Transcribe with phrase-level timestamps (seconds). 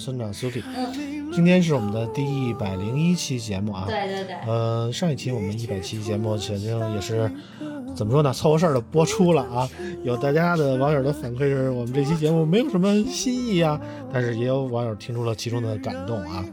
[0.00, 3.84] 村长 Suki，嗯，今天是我们的第一百零一期节目啊。
[3.86, 7.30] 对对对，呃，上一期我们一百期节目肯定也是
[7.94, 9.68] 怎么说呢，凑合事儿的播出了啊。
[10.02, 13.78] 有大家的网友的反馈是我们这期节目没有什么新意啊，
[14.12, 16.44] 但是也有网友听出了其中的感动啊。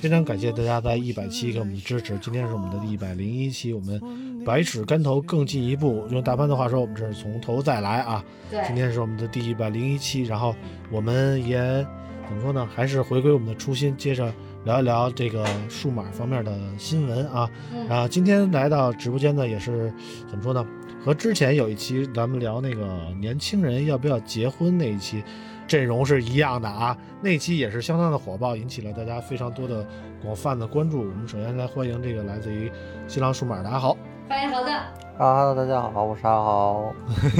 [0.00, 4.00] 非常感谢大家在一百期给我们的支持，今天是我们的第一百零一期，我们
[4.44, 6.04] 百尺竿头更进一步。
[6.10, 8.24] 用大潘的话说，我们这是从头再来啊。
[8.66, 10.54] 今，天是我们的第一百零一期，然后
[10.90, 11.84] 我们也
[12.28, 12.68] 怎么说呢？
[12.74, 14.30] 还是回归我们的初心，接着
[14.64, 17.48] 聊一聊这个数码方面的新闻啊。
[17.72, 19.90] 嗯啊，今天来到直播间呢，也是
[20.28, 20.64] 怎么说呢？
[21.02, 22.86] 和之前有一期咱们聊那个
[23.18, 25.24] 年轻人要不要结婚那一期，
[25.66, 26.94] 阵容是一样的啊。
[27.22, 29.86] 那期也是相当的火爆，引起了大家非常多的
[30.22, 30.98] 广泛的关注。
[30.98, 32.70] 我们首先来欢迎这个来自于
[33.06, 33.96] 新浪数码的阿豪，
[34.28, 34.70] 欢迎豪哥。
[34.70, 36.94] 啊哈喽，大家好，我是阿豪。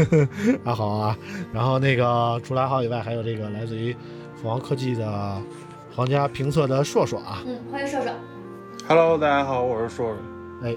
[0.64, 1.18] 阿豪啊。
[1.52, 3.94] 然后那个除了阿豪以外，还有这个来自于
[4.41, 5.43] 凤凰科技的
[5.94, 7.43] 皇家评测的硕硕啊。
[7.44, 8.12] 嗯，欢迎硕硕。
[8.87, 10.16] Hello，大家好，我是硕硕。
[10.62, 10.76] 哎，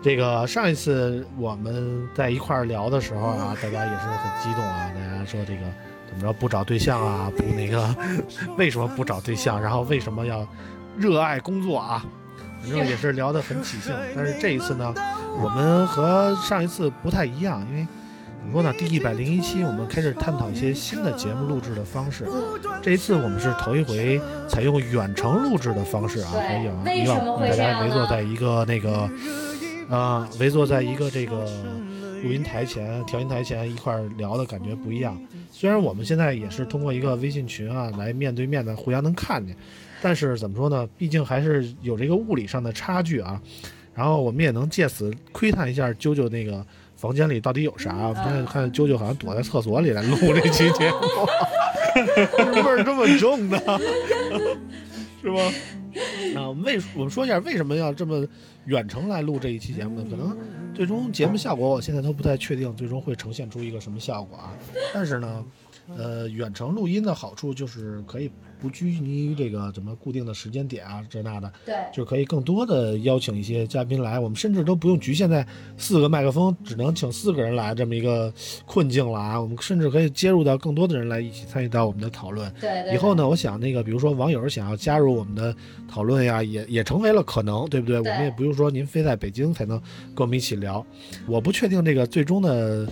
[0.00, 5.62] 这个上一次我们在一块儿聊的时候啊，大家也是很激动啊， 大家说这个
[6.08, 7.92] 怎么着不找对象啊，不那个
[8.56, 10.46] 为什么不找对象，然后为什么要
[10.96, 12.04] 热爱工作啊，
[12.62, 13.92] 反正也是聊得很起兴。
[14.14, 14.94] 但是这一次呢，
[15.42, 17.86] 我们和上一次不太一样，因为
[18.40, 22.26] 怎么说呢，第一百零一期我们开始探讨一些新的节目录制的方式。
[22.82, 24.18] 这一次我们是头一回
[24.48, 29.08] 采用远程录制的方式啊，对还有为以往大家围坐在一个那个
[29.90, 31.44] 啊、围坐在一个这个
[32.22, 35.20] 录音台前、调音台前一块儿聊的感觉不一样。
[35.52, 39.54] 虽然我们现在也是通过一个微信群啊来面对面的互相能看见，
[40.00, 40.88] 但是怎么说呢？
[40.96, 43.40] 毕竟还是有这个物理上的差距啊。
[43.92, 46.64] 然后我们也能借此窥探一下啾啾那个
[47.00, 48.08] 房间里到底有啥。
[48.08, 50.98] 我们现在看啾啾好像躲在厕所里来录这期节目，
[52.54, 53.58] 味儿这么重的，
[55.22, 55.40] 是吧？
[56.36, 58.24] 啊，为我们说一下为什么要这么
[58.66, 60.06] 远程来录这一期节目呢？
[60.10, 60.36] 可能
[60.74, 64.52] 最终节目效果我现在都不太确定，最终会呈现出一个什么效果啊？
[64.92, 65.44] 但是呢，
[65.96, 68.30] 呃，远程录音的好处就是可以
[68.60, 75.46] 不拘泥于这个怎么固定的时间点啊，这那的，对，就可以更多的邀请一些嘉宾来，我们甚至都不用局限在
[75.76, 78.32] 四个麦克风，只能请四个人来这么一个
[78.66, 79.40] 困境了啊！
[79.40, 82.52] 我们甚至可以接入到更多的人来一起参与到我们的讨论。
[82.60, 82.94] 对对。
[82.94, 85.54] 以后呢，我想那个，比如说网友想要加入我们的
[85.88, 88.00] 讨论呀，也也成为了可能，对不对？
[88.02, 89.78] 对我们也不用说您非在北京才能
[90.14, 90.84] 跟我们一起聊。
[91.26, 92.86] 我不确定这个最终的，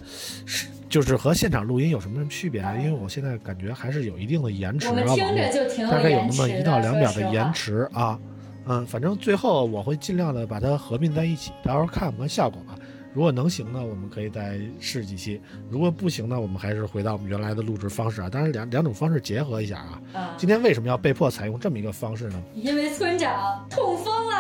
[0.47, 2.75] 是就是和现场录音有什么区别啊？
[2.76, 8.19] 因为我现在感觉还是有一定的延迟啊，网络着就挺大概有那么一到两秒的延迟啊。
[8.67, 12.75] 嗯，反正最后我会尽量的把它合并在一起，到时候看看效果吧。
[13.14, 15.40] 如果能行呢，我们可以再试几期；
[15.70, 18.29] 如果不行呢，我们还是回到我们原来的录制方式啊。
[18.29, 20.00] 当然两两种方式结合一下啊。
[20.12, 22.43] 啊，今天为什么要被迫采用这么一个方式呢？
[22.55, 24.38] 因为村长痛风了。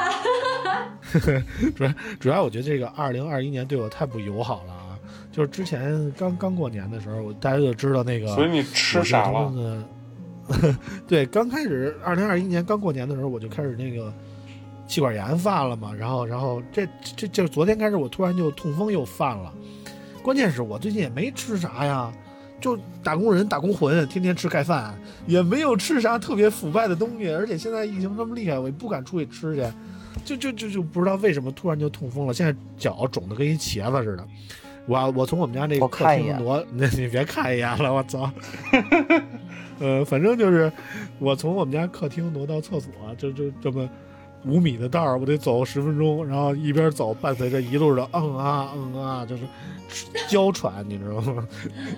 [1.74, 4.77] 主要主要我觉得这个二零二一年对我太不友好了啊！
[5.38, 9.48] 就是之前刚刚过年的时候，我大家就知道那个，所以你吃啥了？
[9.52, 10.78] 了？
[11.06, 14.12] 对，刚开始二零二一年刚过年的时候，我就开始那个
[14.88, 19.54] 气管炎犯了嘛，然后然后这这就昨天开始，我突然就痛风又犯了。
[20.24, 22.12] 关键是我最近也没吃啥呀，
[22.60, 24.92] 就打工人打工魂，天天吃盖饭，
[25.28, 29.64] 也没有吃啥特别腐败的东西，而且现在疫情这么厉害，我也不敢出去吃去，
[30.24, 34.26] 就就就就不知道为什么突然就痛风了，现在脚肿的跟一茄子似的。
[34.88, 38.30] 我我从我们家那个客厅挪， 那你别看一眼了，我操。
[39.80, 40.72] 呃，反正就是
[41.20, 43.88] 我从我们家客厅挪到厕所，就就这么
[44.44, 49.44] 五米的道儿，我得走十分钟，然后一边走伴随着一路的嗯啊嗯啊，就是
[50.28, 51.46] 娇喘，你知道吗？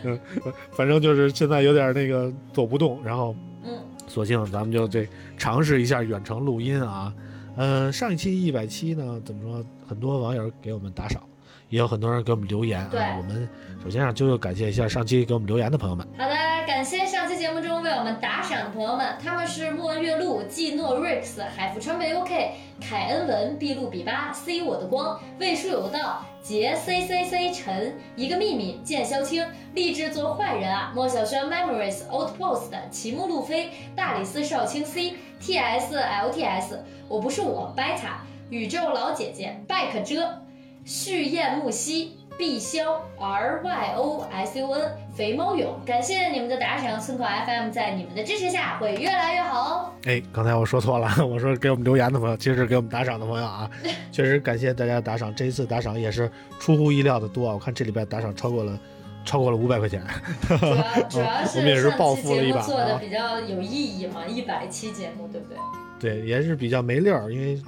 [0.04, 0.20] 嗯，
[0.72, 3.34] 反正就是现在有点那个走不动，然后
[3.64, 3.72] 嗯，
[4.06, 5.08] 索性咱们就这
[5.38, 7.14] 尝试一下远程录音啊。
[7.56, 9.64] 嗯，上一期一百期呢，怎么说？
[9.86, 11.22] 很多网友给我们打赏，
[11.70, 13.16] 也有很多人给我们留言对啊。
[13.16, 13.48] 我们
[13.82, 16.06] 首先让啾啾感谢一下上期给我们留言的朋友们。
[16.18, 16.34] 好的，
[16.66, 22.50] 感谢上期节目中为我们打赏的朋友们，他们是莫文月露、季诺 Rex、海福川贝 OK、
[22.80, 38.18] 凯恩文、毕露比巴、C 我的光、魏书有道、杰 C C C 陈、一个秘密、剑萧青、立志做坏人啊、莫小轩 Memories、Old Post、齐木路飞、大理寺少卿 C、T S L T S、我不是我 Beta、
[38.50, 40.42] 宇宙老姐姐、拜可遮、
[40.90, 42.16] 旭焰木兮。
[42.36, 49.92] 碧霄 R Y O S U N 肥猫勇，感谢你们的打赏，村口 FM 在你们的支持下会越来越好哦。
[50.06, 53.70] 哎，刚才我说错了， 我说给我们留言的朋友，其实是给我们打赏的朋友啊。
[54.10, 57.52] 确实感谢大家打赏，这一次打赏也是出乎意料的多啊。
[57.52, 58.80] 我看这礼拜打赏超过了，
[59.22, 60.02] 超过了五百块钱。
[60.48, 61.26] 主要 主要
[61.56, 63.68] 我们也是暴富了一把做的啊比较有意
[64.00, 65.58] 义嘛，一百期节目对不对？
[66.00, 67.60] 对，也是比较没溜儿，因为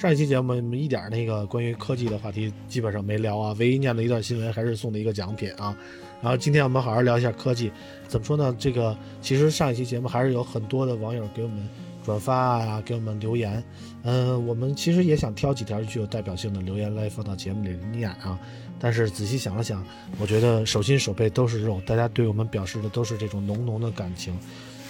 [0.00, 5.76] 上一期节目我们一点那个关于科技的话题基本上没聊啊，唯一念了一段新闻，还是送的一个奖品啊。
[6.22, 7.70] 然后今天我们好好聊一下科技，
[8.08, 8.56] 怎么说呢？
[8.58, 11.68] 这个其实上一期节目还是有很多的网友给我们
[12.02, 13.62] 转发啊，给我们留言。
[14.02, 18.40] 嗯，我们其实也想挑几条具有代表性的留言来放到节目里念啊。
[18.78, 19.84] 但是仔细想了想，
[20.18, 24.34] 我觉得手心手背都是肉，大家对我们表示的都是这种浓浓的感情，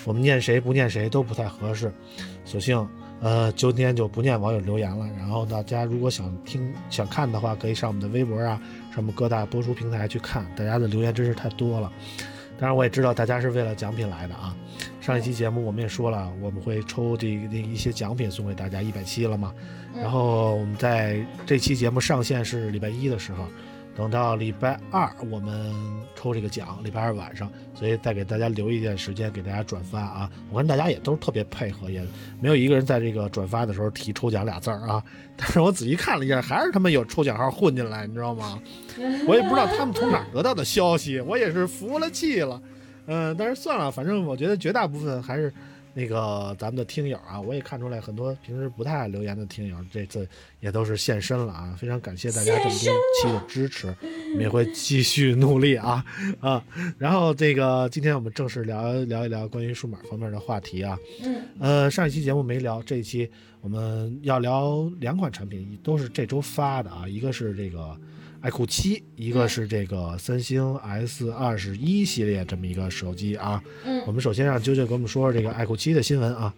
[0.05, 1.93] 我们念谁不念谁都不太合适，
[2.45, 2.89] 索性
[3.21, 5.07] 呃今天就不念网友留言了。
[5.19, 10.47] 然后大家如果想听想看的话，可以上我们的微博啊，上我们各大播出平台去看。
[10.57, 11.93] 大家的留言真是太多了，
[12.59, 14.57] 当然我也知道大家是为了奖品来的啊。
[15.01, 19.53] 上一期节目我们也说了，我们会抽这个一些奖品送给大家，一百期了嘛。
[19.95, 23.45] 嗯然后我们在这期节目上线是礼拜一的时候，
[23.97, 25.75] 等到礼拜二我们
[26.15, 30.31] 抽这个奖，礼拜二晚上，所以再给大家留一点时间给大家转发啊。
[30.51, 32.03] 我看大家也都特别配合，也
[32.41, 35.03] 没有一个人在这个转发的时候提抽奖俩字儿啊。
[35.37, 38.61] 但是我仔细看了一下，还是他们有抽奖号混进来，你知道吗？
[39.27, 42.61] 我也不知道他们从哪儿得到的消息，我也是服了气了。
[43.07, 45.53] 嗯，但是算了，反正我觉得绝大部分还是
[45.93, 50.27] 那个咱们的听友啊，我也看出来很多平时不太爱留言的听友，这次
[50.61, 53.89] 也都是现身了啊，非常感谢大家这么多期的支持，
[54.33, 56.05] 我们也会继续努力啊
[56.41, 56.65] 啊。
[56.97, 63.29] 然后这个今天我们正式聊聊一聊关于数码方面的话题啊，嗯，呃，上一期节目没聊，这一期
[63.61, 67.97] 我们要聊两款产品，都是这周发的啊，一个是这个
[68.43, 73.63] 爱酷七，一个是这个三星 S 二十一系列这么一个手机啊。
[73.85, 76.55] 嗯我们首先让啾啾给我们说说这个爱酷七的新闻啊。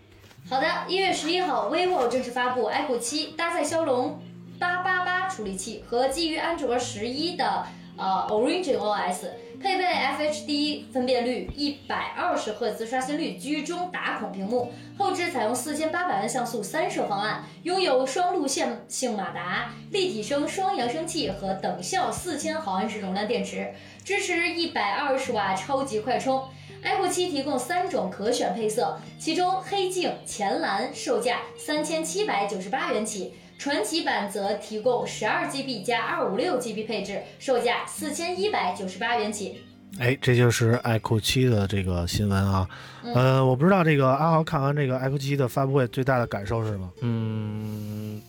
[0.48, 4.20] 好的，一月十一号，vivo 正式发布 iQOO 7，搭载骁龙
[4.60, 9.26] 八八八处理器和基于安卓十一的呃 Origin OS，
[9.62, 23.72] 配备 FHD 分辨率、一百二十赫兹刷新率、居中打孔屏幕，后置采用四千八百万像素三摄方案，拥有双路线性马达、立体声双扬声器和等效四千毫安时容量电池，
[24.04, 26.42] 支持一百二十瓦超级快充。
[26.82, 33.32] iQOO 7提供三种可选配色，其中黑镜、浅蓝售价三千七百九十八元起，
[33.62, 39.62] 传奇版则提供十二 GB 加二五六 GB 配置，售价四千一百九十八元起。
[40.00, 42.68] 哎，这就是爱酷七的这个新闻啊。
[43.04, 46.90] 嗯呃，我不知道这个阿豪看完这个爱酷七的发布会最大的感受是什么？
[47.02, 48.20] 嗯，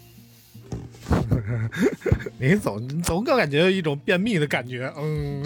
[2.37, 4.93] 你总你总给我感觉有一种便秘的感觉。
[4.95, 5.43] 嗯，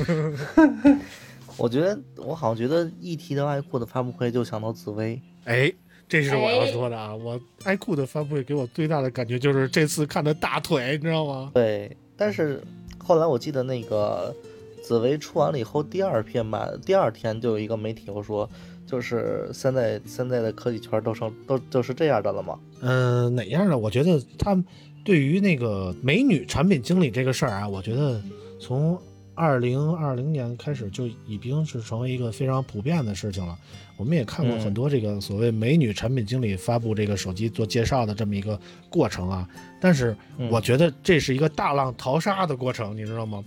[1.56, 5.72] 我觉得我好像觉得一提到爱酷的发布会就想到紫薇，哎，
[6.10, 7.14] 这是我要哎说的啊！
[7.14, 11.52] 我爱酷的发布会给我最大的感觉就是这次看的大腿，你知道吗？
[11.54, 12.62] 对，但是
[12.98, 14.34] 后来我记得那个
[14.82, 18.50] 紫薇出完了以后，第二篇吧，第二天就有一个媒体又说，
[18.86, 22.58] 就是现在现在的科技圈都成都就是这样的了吗。
[22.80, 23.78] 嗯、哪样的？
[23.78, 24.64] 我觉得他们
[25.04, 28.22] 对于那个美女产品经理这个事儿啊，我觉得
[28.62, 28.98] 从
[29.36, 33.58] 二零二零年开始就已经是成为一个非常普遍的事情了。
[33.98, 34.60] 我们也看过嗯。
[34.62, 39.48] 很多这个所谓美女产品经理发布这个手机做介绍的这么一个过程啊，
[39.82, 40.50] 但是嗯。
[40.50, 43.44] 我觉得这是一个大浪淘沙的过程，你知道吗？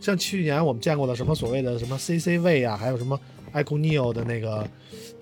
[0.00, 3.20] 像去年我们见过的什么所谓的什么 CC 位啊，还有什么
[3.52, 4.66] iQOO Neo 的那个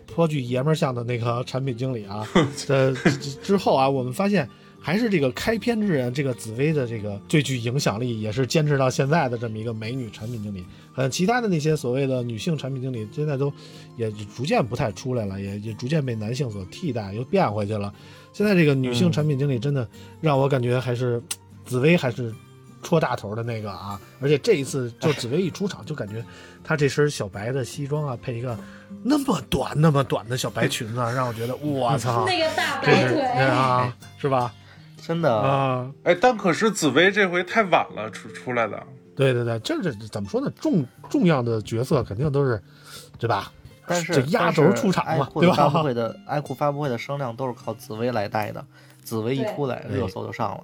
[0.06, 2.26] 颇具爷们儿相的那个产品经理啊，
[2.68, 4.48] 的之之后啊，我们发现
[4.80, 10.64] 还是这个开篇之人，这个紫薇的这个最具影响力，也是坚持到现在的这么一个美女产品经理。
[10.94, 13.52] 呃，其他的那些所谓的女性产品经理，现在都
[13.96, 17.92] 也逐渐不太出来了，也也逐渐被男性所替代，又变回去了。
[18.32, 19.88] 现在这个女性嗯产品经理真的
[20.20, 21.22] 让我感觉还是
[21.64, 22.32] 紫薇还是
[22.82, 24.00] 戳大头的那个啊！
[24.20, 26.24] 而且这一次 就紫薇一出场，就感觉
[26.62, 28.56] 她这身小白的西装啊，配一个
[29.02, 34.54] 那么短那么短的小白裙子啊，让我觉得我操，那个大白腿， 啊， 是吧？
[35.08, 38.82] 真的，啊，哎，但可是紫薇这回太晚了出出来的，
[39.16, 40.52] 对对对，这这怎么说呢？
[40.60, 42.62] 重重要的角色肯定都是，
[43.18, 43.50] 对吧？
[43.86, 45.82] 但是这压轴出场嘛，对爱酷发布？
[45.82, 48.62] 会的 爱酷发布会的声量都是靠紫薇来带的，
[49.02, 50.60] 紫薇一出来，热搜就上了，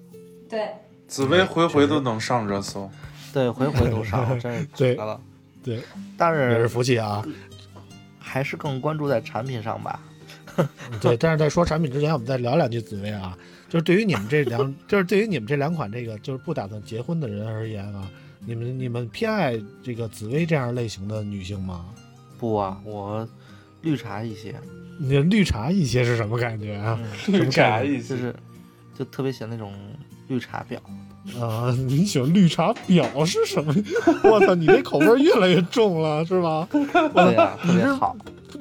[0.47, 0.69] 对，
[1.09, 2.91] 紫薇回回都能上热搜。
[3.33, 5.19] 对，回回都上，真是 对绝了。
[5.65, 5.83] 对，
[6.19, 7.25] 但也是是服气啊。
[8.19, 9.99] 还是更关注在产品上吧。
[11.01, 13.37] 对，但是在说产品之前，我们再聊两句紫薇啊。
[13.75, 18.09] 就是对于你们这两，就是对于你们这两款这个就是不打算结婚的人而言啊，
[18.47, 21.87] 你们你们偏爱这个紫薇这样类型的女性吗？
[22.39, 23.29] 不啊，我
[23.83, 24.55] 绿茶一些，
[24.97, 26.97] 你绿茶一些是什么感觉啊？
[27.27, 28.37] 嗯，绿茶一些，就是
[28.97, 29.75] 就特别喜欢那种
[30.29, 30.79] 绿茶婊。
[31.43, 33.75] 啊，你喜欢绿茶婊是什么？
[34.23, 36.69] 我操，你这口味越来越重了，是吧？
[36.71, 38.17] 对呀、特你是别好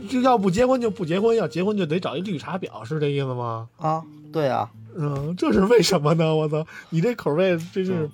[0.09, 3.69] 这要不结婚就不结婚，要结婚就得找一绿茶婊，是这意思吗？
[3.77, 4.67] 啊，对啊，
[4.97, 6.35] 嗯，这是为什么呢？
[6.35, 8.09] 我操，你这口味真是，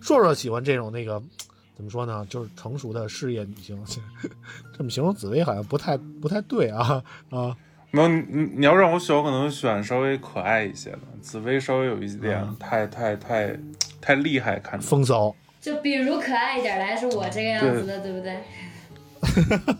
[0.00, 1.22] 硕硕喜欢这种那个
[1.76, 2.26] 怎么说呢？
[2.28, 3.76] 就是成熟的事业女性，
[4.76, 7.56] 这么形容紫薇好像不太不太对啊啊！
[7.90, 10.98] 没有你你你要让我选，我可能选稍微可爱一些的。
[11.22, 13.58] 紫薇稍微有一点嗯太太太
[14.00, 18.38] 太厉害，看着风骚，就比如可爱一点来，是我这个样子的，对不对？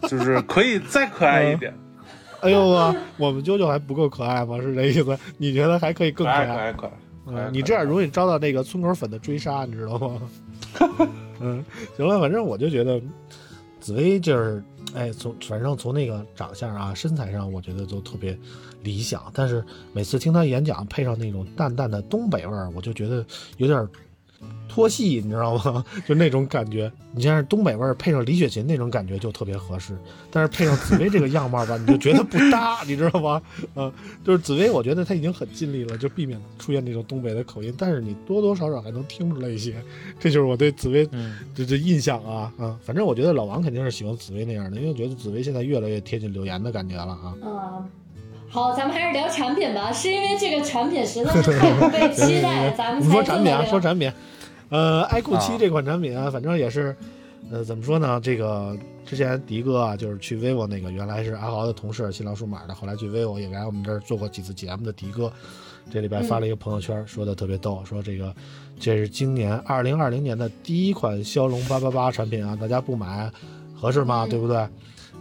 [0.09, 1.73] 就是可以再可爱一点，
[2.41, 4.61] 哎呦啊，我们啾啾还不够可爱吗？
[4.61, 5.19] 是这意思？
[5.37, 6.57] 你觉得还可以更可可爱可爱？
[6.59, 6.91] 爱可爱。
[6.91, 10.21] 可爱嗯，你这样容易遭到那个村口粉的追杀，你知道吗？
[11.41, 11.63] 嗯，
[11.97, 13.01] 行了，反正我就觉得
[13.81, 14.63] 紫薇就是，
[14.95, 18.39] 哎，从反正从那个长相啊、身材上，我觉得都特别
[18.83, 19.31] 理想。
[19.35, 23.23] 但是每次听她演讲，配上那种淡淡的东北味儿，我就觉得
[23.59, 23.87] 有点
[24.69, 25.85] 脱戏，你知道吗？
[26.07, 26.91] 就那种感觉。
[27.15, 29.97] 你像是东北味儿配上李雪琴那种感觉就特别合适，
[30.31, 33.43] 但是配上紫薇这个样貌吧，你就觉得不搭， 你知道吗？
[33.75, 33.93] 嗯，
[34.25, 39.75] 就是紫薇，我觉得她已经很尽力了，就避免出现那种东北的口音，但是你多多少少还能听出来一些。
[40.21, 47.35] 这就是我对紫薇嗯，这这印象啊啊，反正我觉得老王肯定是喜欢紫薇那样的，因为我觉得紫薇现在越来越贴近柳岩的感觉了啊。
[47.43, 47.85] 嗯，
[48.51, 54.11] 好，咱们还是聊产品吧，是因为这个产品实在是太不被期待了，咱们 说产品啊，说产品，
[54.71, 56.97] 呃，iQOO 七啊这款产品啊，反正也是，
[57.51, 58.19] 呃，怎么说呢？
[58.23, 58.75] 这个
[59.05, 65.31] 之前迪哥啊，就是去 vivo 那个，原来是阿豪的同事，新浪数码的，后来去 vivo 也来我们这儿做过几次节目的迪哥，
[65.93, 68.35] 这礼拜发了一个朋友圈，说的特别逗，说这个
[68.81, 73.31] 这是今年二零二零年的第一款骁龙八八八产品啊，大家不买
[73.75, 74.25] 合适吗？
[74.27, 74.67] 嗯对不对？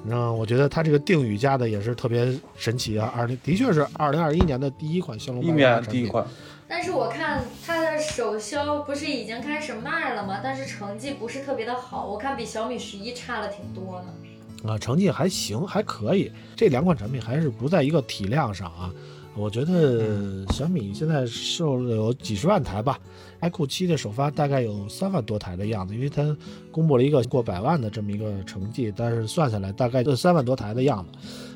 [0.10, 3.12] 嗯，我觉得它这个定语加的也是特别神奇啊！
[3.16, 6.02] 二零的确是二零二一年的第一款骁龙一八八八年产品。
[6.02, 6.26] 第一款，
[6.68, 10.40] 但是我看它的首销不是已经开始卖了吗？
[10.42, 14.72] 但是成绩不是特别的好，我看比小米十一差了挺多呢。
[14.72, 16.32] 啊，成绩还行，还可以。
[16.56, 18.90] 这两款产品还是不在一个体量上啊。
[19.38, 23.00] 我觉得小米现在售了有几十万台吧
[23.42, 26.36] ，iQOO 七的首发大概有三万多台的样子，因为它
[26.72, 31.12] 公布了一个过百万的这么一个成绩，但是算下来大概就三万多台的样子。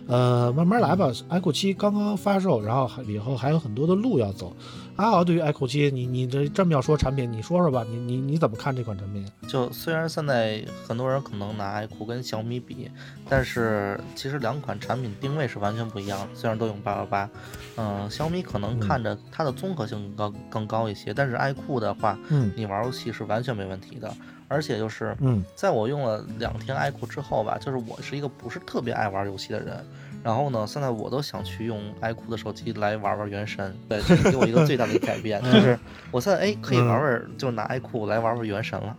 [0.08, 1.12] 呃，慢慢来吧。
[1.30, 4.54] iQOO 七刚刚发售，然后还以后还有很多的路要走。
[4.98, 9.26] 阿豪对于 iQOO 七，你你这这么要说产品，你说说吧，你你你怎么看这款产品？
[9.48, 12.92] 就虽然现在很多人可能拿爱酷跟小米比，
[13.28, 16.28] 但是其实两款产品定位是完全不一样的。
[16.36, 17.30] 虽然都用八八八，
[17.78, 24.14] 嗯，小米可能嗯看着它的综合性更高更高一些，但是爱酷的话，嗯你玩游戏是完全没问题的。
[24.48, 29.84] 而且就是嗯在我用了两天爱酷之后吧，就是我是一个不是特别爱玩游戏的人。
[30.24, 35.78] 然后呢，现在我都想去用爱酷的手机来玩玩原神，对，这是给我一个最大的改变， 就是
[36.12, 38.96] 我现在哎可以玩玩，就拿爱酷来玩玩原神了。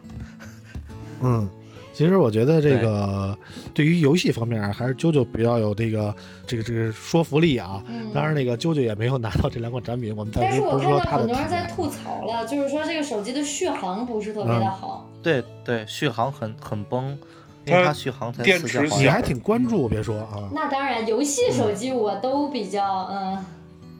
[1.20, 1.48] 嗯，
[1.92, 3.38] 其实我觉得这个
[3.72, 6.12] 对于游戏方面啊还是啾啾比较有这个
[6.44, 7.80] 这个这个说服力啊。
[7.86, 11.48] 嗯，当然，那个啾啾也没有拿到这两款产品，我们但是我看到很多人。
[11.48, 15.08] 在吐槽了，就是说这个手机的续航不是特别的好。
[15.22, 17.16] 对对，续航很很崩，
[17.64, 23.44] 因它为它续航才电四你还挺关注，别说啊，那当然，游戏手机我都比较嗯。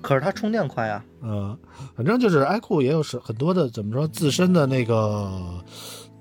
[0.01, 1.05] 可是它充电快啊。
[1.23, 1.57] 嗯，
[1.97, 5.31] 反正就是 iQOO 也有是很多的怎么说自身的那个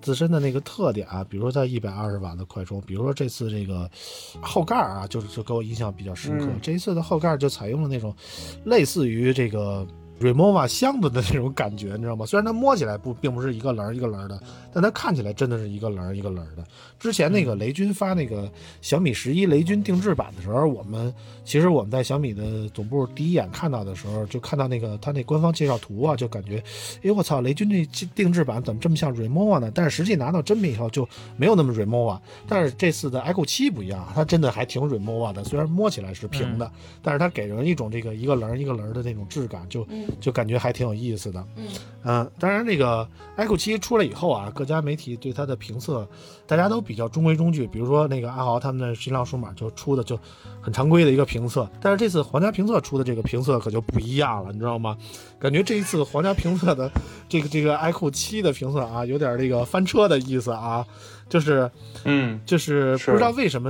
[0.04, 3.90] 自身的那个特点啊，比如说在一百二十瓦的快充，比如说这次这个
[4.40, 6.46] 后盖啊，就是就给我印象比较深刻。
[6.46, 8.16] 嗯这一次的后盖就采用了那种
[8.66, 9.84] 类似于这个
[10.22, 12.26] Remova 箱子的那种感觉，你知道吗？
[12.26, 14.40] 虽然它摸起来不并不是一个棱儿一个棱儿的，
[14.72, 16.64] 但它看起来真的是一个棱儿一个棱儿的。
[17.00, 18.50] 之前那个雷军发那个
[18.82, 21.12] 小米十一雷军定制版的时候，我们
[21.44, 26.64] 其实我们在小米的总部第一眼看到的时候，就看到那个它那官方介绍图啊，就感觉，
[27.04, 29.72] 哎我操，雷军这定制版怎么这么像 Remova 呢？
[29.74, 32.20] 但是实际拿到真品以后就没有那么 Remova。
[32.48, 41.46] 但是这次的 iQOO 七不一样，它真的还挺 Remova 的，虽然摸起来是平的，但是它给人一种这个一个棱儿一个棱儿的那种质感，就嗯就感觉还挺有意思的。
[41.56, 41.68] 嗯
[42.04, 46.08] 嗯，当然，那个 iQOO 七出来以后啊，各家媒体对它的评测，
[46.48, 47.68] 大家都比较中规中矩。
[47.68, 50.20] 比如说那个阿豪他们的新浪数码就出的就
[50.60, 54.98] 很常规的一个评测，但是这次皇家评测出的这个评测可就不一样了，你知道吗？
[55.38, 56.92] 感觉这一次皇家评测的
[57.30, 60.84] 这个这个 iQOO 七的评测啊，有点这个翻车的意思啊，
[61.30, 61.70] 就是
[62.06, 63.70] 嗯，就是是不知道为什么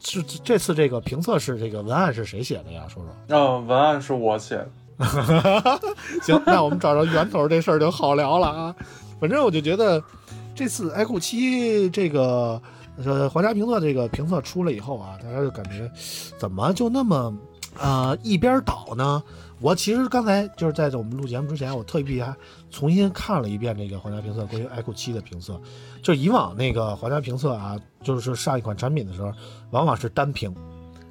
[0.00, 2.86] 是这次这个评测是这个文案是谁写的呀？
[2.88, 3.36] 说说。
[3.36, 4.70] 哦，文案是我写的。
[6.22, 8.74] 行，那我们找着源头，这事儿就好聊了啊。
[9.20, 10.02] 反正我就觉得，
[10.54, 12.60] 这次 iQOO 七这个
[13.04, 15.90] 呃皇家评测这个评测出来以后啊，大家就感觉
[16.38, 17.34] 怎么就那么
[17.78, 19.22] 呃一边倒呢？
[19.58, 22.34] 我其实刚才就是在我们录节目之前，我特意还
[22.70, 25.58] 重新看了一遍这个皇家评测关于 iQOO 七的评测。
[26.02, 29.32] 就以往那个皇家评测啊，就是上一款产品的时候，
[29.70, 30.54] 往往是单评，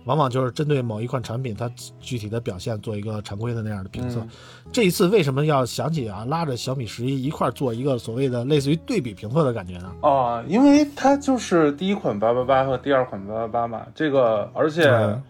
[0.05, 1.69] 往往就是针对某一款产品它
[1.99, 4.19] 具体的表现做一个常规的那样的评测。
[4.21, 4.29] 嗯
[4.71, 9.93] 这一次为什么要想起啊，拉着小米十一一块儿做一个所谓的类似于对比评测的感觉呢？
[10.01, 15.21] 啊，因为它就是第一款八八八和第二款八八八嘛，这个而且嗯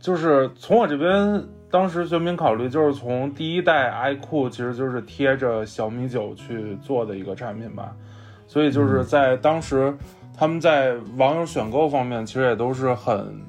[0.00, 7.94] 就是从我这边当时选品考虑，就是从第一代 iQOO 其实就是贴着小米九去做的一个产品吧，
[8.48, 9.96] 所以就是在当时
[10.36, 13.40] 他们在网友选购方面其实也都是很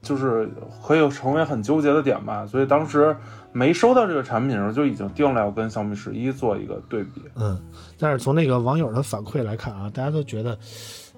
[0.00, 0.48] 就是
[0.86, 3.16] 可以成为很纠结的点吧，所以当时
[3.52, 7.22] 没收到这个产品的时候就已经定了要跟小米十一做一个对比。
[7.36, 7.60] 嗯，
[7.98, 10.58] 但是从那个网友的反馈来看啊，大家都觉得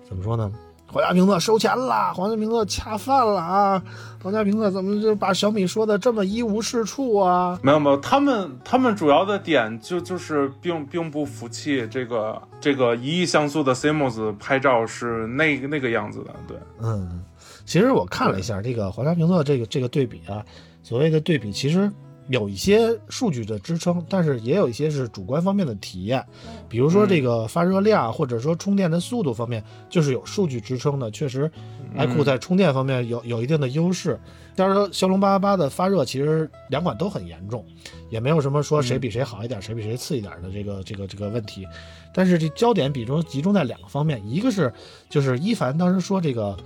[0.09, 0.51] 怎么说呢？
[0.93, 3.81] 皇家评测收钱了，皇家评测恰饭了啊！
[4.21, 7.57] 皇家评测怎么就把小米说的这么一无是处啊？
[7.63, 17.23] 没有没有，他们他们主要的点就就是并并不服气这个这个一亿像素的 CMOS 拍照是那个那个样子的，对，嗯，
[17.65, 20.45] 其实我看了一下这个皇家评测这个这个对比啊，
[20.83, 21.91] 所谓的对比其实
[22.29, 26.25] 有一些数据的支撑，但是也有一些是主观方面的体验，
[26.69, 31.51] 比如说这个发热量或者说充电的速度方面，就是有数据支撑的，确实
[31.97, 34.19] ，iQOO 在充电方面有有一定的优势。
[34.55, 37.65] 但是骁龙八八八的发热其实两款都很严重，
[38.11, 41.67] 也没有什么说谁比谁好一点，谁比谁次一点的这个这个这个问题。
[42.13, 44.73] 但是这焦点比重集中在两个方面，一个是
[45.09, 46.57] 就是一凡当时说这个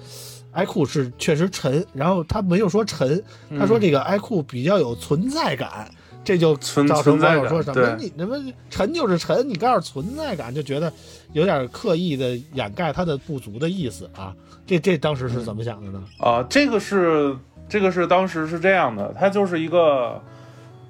[0.55, 3.23] iQOO 是确实沉，然后他没有说沉，
[3.59, 5.91] 他说这个 iQOO 比较有存在感。
[6.27, 8.35] 这就存造成网友说什么你他妈
[8.71, 10.91] 沉就是沉，你告诉存在感，就觉得
[11.35, 14.35] 有点刻意的掩盖它的不足的意思啊。
[14.65, 16.03] 这这当时是怎么想的呢？
[16.19, 17.37] 啊、这个是
[17.69, 20.19] 这个是当时是这样的，它就是一个，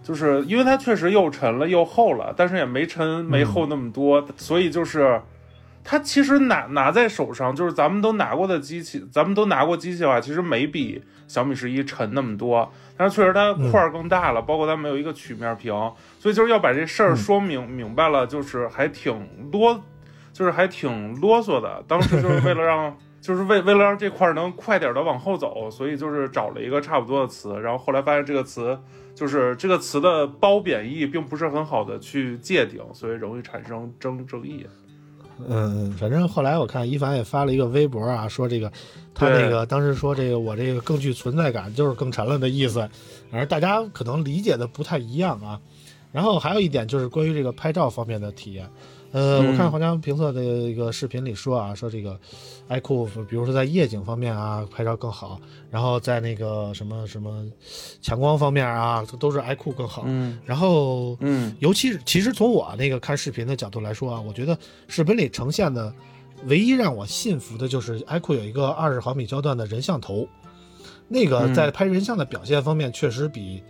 [0.04, 5.20] 就是因为它确实又沉了又厚了，但是也没沉没厚那么多，所以就是
[5.84, 15.74] 它其实拿拿在手上，就是咱们都拿过的机器，咱们都拿过机器的话，其实没比小米十一沉那么多，但是确实它块儿更大了，包括它没有一个曲面屏，
[16.18, 19.82] 所以就是要把这事儿说明、明白了，就是还挺啰，
[20.32, 21.84] 就是还挺啰嗦的。
[21.86, 28.78] 当时就是为了让， 就是为为了让这块儿能快点的往后走，所以就是找了一个差不多的词，然后后来发现这个词
[29.14, 34.66] 就是这个词的褒贬义并不是很好的去界定，所以容易产生争争议。
[35.48, 38.70] 嗯，反正后来我看一凡也发了一个微博啊，说这个
[39.14, 42.88] 他那个当时说这个我这个更具存在感，就是更沉了的意思，
[43.32, 45.60] 而大家可能理解的不太一样啊。
[46.12, 48.70] 然后还有一点就是关于这个拍照方面的体验，
[49.14, 49.52] 呃，嗯。
[49.52, 52.18] 我看皇家评测的一个视频里说啊，说这个
[52.68, 57.46] iQOO 比如说在夜景方面啊拍照更好，然后在那个什么什么
[58.02, 60.40] 强光方面啊都是 iQOO 更好，嗯。
[60.44, 61.54] 然后嗯。
[61.60, 65.94] 尤其是其实从我那个看视频的角度来说啊，我觉得视频里呈现的
[66.46, 70.26] 唯一让我信服的就是 iQOO 有一个二十毫米焦段的人像头，
[71.06, 71.54] 那个嗯。
[71.54, 73.62] 在拍人像的表现方面确实比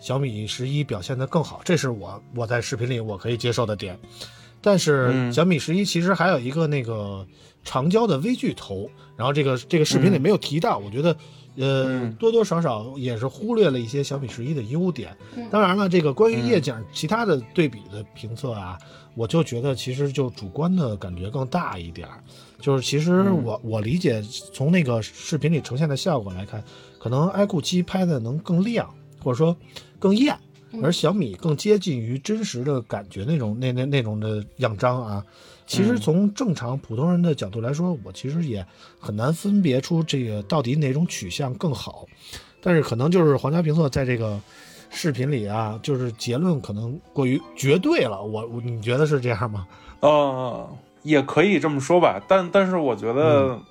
[0.00, 3.98] 小米十一表现的更好，这是我我在视频里我可以接受的点。
[4.66, 7.24] 但是嗯小米十一其实还有一个那个
[7.62, 11.16] 长焦的微距头，然后这个这个视频里没有提到，我觉得。
[11.58, 15.16] 呃，嗯多多少少也是忽略了一些小米十一的优点。
[15.36, 18.76] 嗯当然了，这个关于嗯夜景其他的对比的评测啊，
[19.14, 22.22] 我就觉得其实就主观的感觉更大一点儿。
[22.60, 24.20] 就是其实嗯我、我理解，
[24.52, 26.62] 从那个视频里呈现的效果来看，
[26.98, 29.56] 可能 iQOO 七拍的能更亮，或者说
[29.98, 30.45] 更艳，嗯
[30.82, 35.24] 而小米更接近于真实的感觉那种那那那种的样张啊。
[35.66, 38.64] 其实嗯从正常普通人的角度来说，我其实也
[39.00, 42.06] 很难分别出这个到底哪种取向更好。
[42.62, 44.40] 但是可能就是皇家评测在这个
[44.90, 48.22] 视频里啊，就是结论可能过于绝对了。
[48.22, 49.66] 我我你觉得是这样吗？
[50.00, 50.68] 呃，
[51.02, 53.62] 也可以这么说吧，但但是我觉得，嗯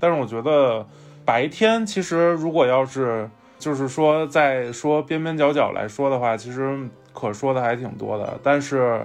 [0.00, 0.86] 但是我觉得
[1.24, 3.28] 白天其实如果要是
[3.58, 8.38] 就是说在说边边角角来说的话，其实可说的还挺多的。
[8.42, 9.04] 但是，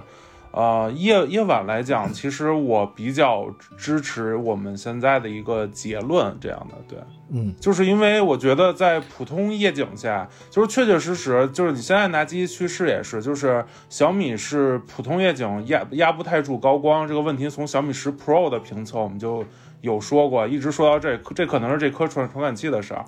[0.52, 6.98] 呃，夜夜晚来讲，其实我比较支持我们现在的一个结论，这样的对。
[7.30, 19.44] 嗯就是因为我觉得在普通夜景下，就是确确实实，就是你现在拿机器去试也是，就是小米是普通夜景压压不太住高光这个问题，从小米十 Pro 的评测我们就
[19.80, 23.04] 有说过，一直说到这，这可能是这颗传传感器的事儿。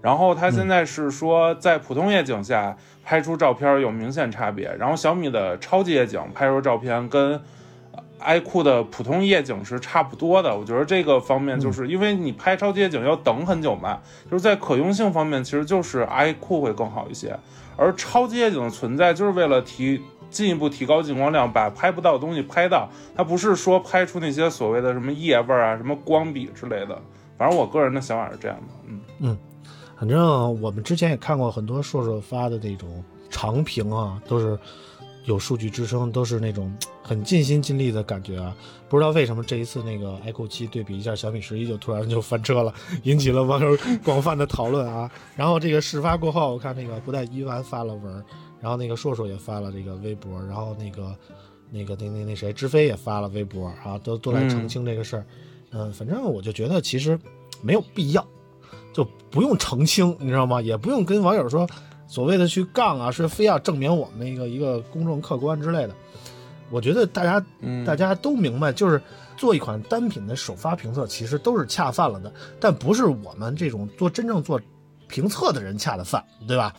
[0.00, 7.40] 然后它现在是说，在普通夜景下拍出照片有明显差别，然后小米的超级夜景拍出照片跟
[8.20, 10.56] iQOO 的普通夜景是差不多的。
[10.56, 17.36] 我觉得这个方面就是因为你拍超级夜景要等很久嘛，就是在可用性方面，其实就是 iQOO 会更好一些。
[17.76, 22.88] 而超级夜景的存在就是为了提进一步提高进光量，把拍不到的东西拍到。
[23.16, 27.00] 它不是说拍出那些所谓的什么夜味儿啊、什么光比之类的。
[27.36, 29.38] 反正我个人的想法是这样的，嗯嗯
[29.98, 34.58] 反正我们之前也看过很多硕硕发的那种长评啊，都是
[35.24, 38.56] 有数据支撑，都是那种很尽心尽力的感觉啊。
[38.88, 45.10] 不知道为什么这一次那个 iQOO 七对比一下小米十一，就突然就翻车了，引起了网友广泛的讨论啊。
[45.34, 48.24] 然后这个事发过后，我看那个不带伊丸发了文，
[48.60, 51.14] 然后那个硕硕也发了这个微博，然后那个
[51.70, 55.26] 那个那那那谁知飞也发了微博啊，都都来澄清这个事儿。
[55.72, 57.18] 嗯，反正我就觉得其实
[57.60, 58.26] 没有必要。
[58.98, 60.60] 就不用澄清，你知道吗？
[60.60, 61.64] 也不用跟网友说
[62.08, 65.94] 所谓的去杠啊，是非要证明我们一个一个公正客观之类的。
[66.68, 69.00] 我觉得大家嗯，大家都明白，就是
[69.36, 74.60] 做一款单品的首发评测，其实都是恰饭了的，但不是我们这种做真正做
[75.06, 76.74] 评测的人恰的饭，对吧？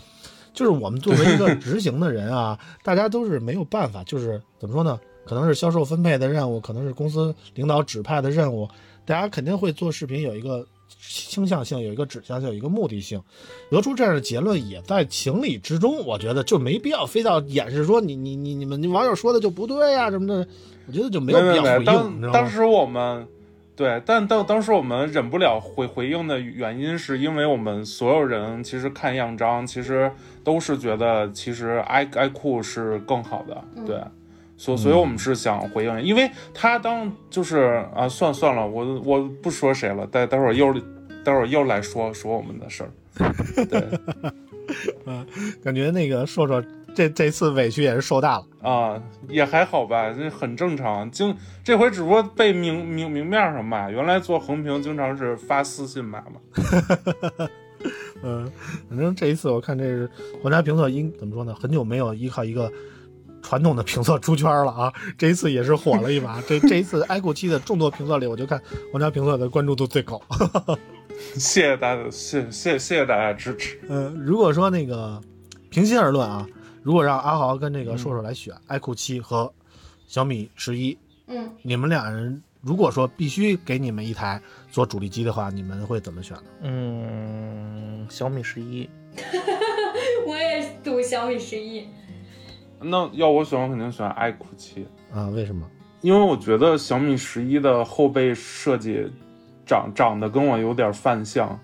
[0.53, 4.99] 就是我们作为一个 执行的人啊，大家都是没有办法，就是怎么说呢？
[5.25, 8.67] 可能是销售分配的任务，可能是公司领导指派的任务，
[9.05, 10.67] 大家肯定会做视频有一个
[10.99, 13.21] 倾向性，有一个指向性，有一个目的性，
[13.69, 16.05] 得出这样的结论也在情理之中。
[16.05, 20.47] 我觉得就没必要非要掩饰说你你你你们网友说的就不对呀、什么的，
[20.87, 21.85] 我觉得就没有必要回应？
[21.85, 23.27] 当当时我们
[23.75, 30.11] 对，但当当时我们忍不了回回应的原因，是因为我们所有人其实看样章，其实
[30.43, 34.01] 都是觉得其实 i iQOO 是更好的，对。
[34.59, 40.73] 所所以，我们是想回应，因为他当就是啊，算算了，我我不说谁了，待待会儿又
[41.23, 42.91] 待会儿又来说说我们的事儿，
[43.65, 43.81] 对
[45.63, 46.61] 感觉那个硕硕
[46.93, 48.45] 这这次委屈也是受大了。
[48.69, 51.09] 啊，也还好吧，这很正常。
[51.09, 56.41] 经这回只不过被明明明面上骂，原来做横屏经常是发私信骂嘛。
[58.21, 58.51] 嗯，
[58.89, 60.09] 反正这一次我看这是
[60.43, 61.55] 皇家评测应怎么说呢？
[61.57, 62.69] 很久没有依靠一个
[63.41, 64.93] 传统的评测出圈了啊！
[65.17, 66.41] 这一次也是火了一把。
[66.47, 70.21] 这这一次 iQOO 七的众多评测里，我就看皇家评测的关注度最高。
[71.35, 73.79] 谢谢大家，谢谢谢谢大家支持。
[73.89, 75.21] 嗯，如果说那个
[75.69, 76.47] 平心而论啊，
[76.81, 79.51] 如果让阿豪跟这个硕硕来选、iQOO 七和
[80.07, 80.97] 小米十一，
[81.27, 86.43] 嗯，你们俩人如果说必须给你们一台做主力机的话，你们会怎么选呢？
[86.61, 88.89] 嗯，小米十一，
[90.25, 91.87] 我也赌小米十一。
[92.81, 95.65] 那要我选，我肯定选 iQOO 七，啊，为什么？
[96.01, 99.05] 因为我觉得小米十一的后背设计
[99.65, 101.59] 长长得跟我有点犯像。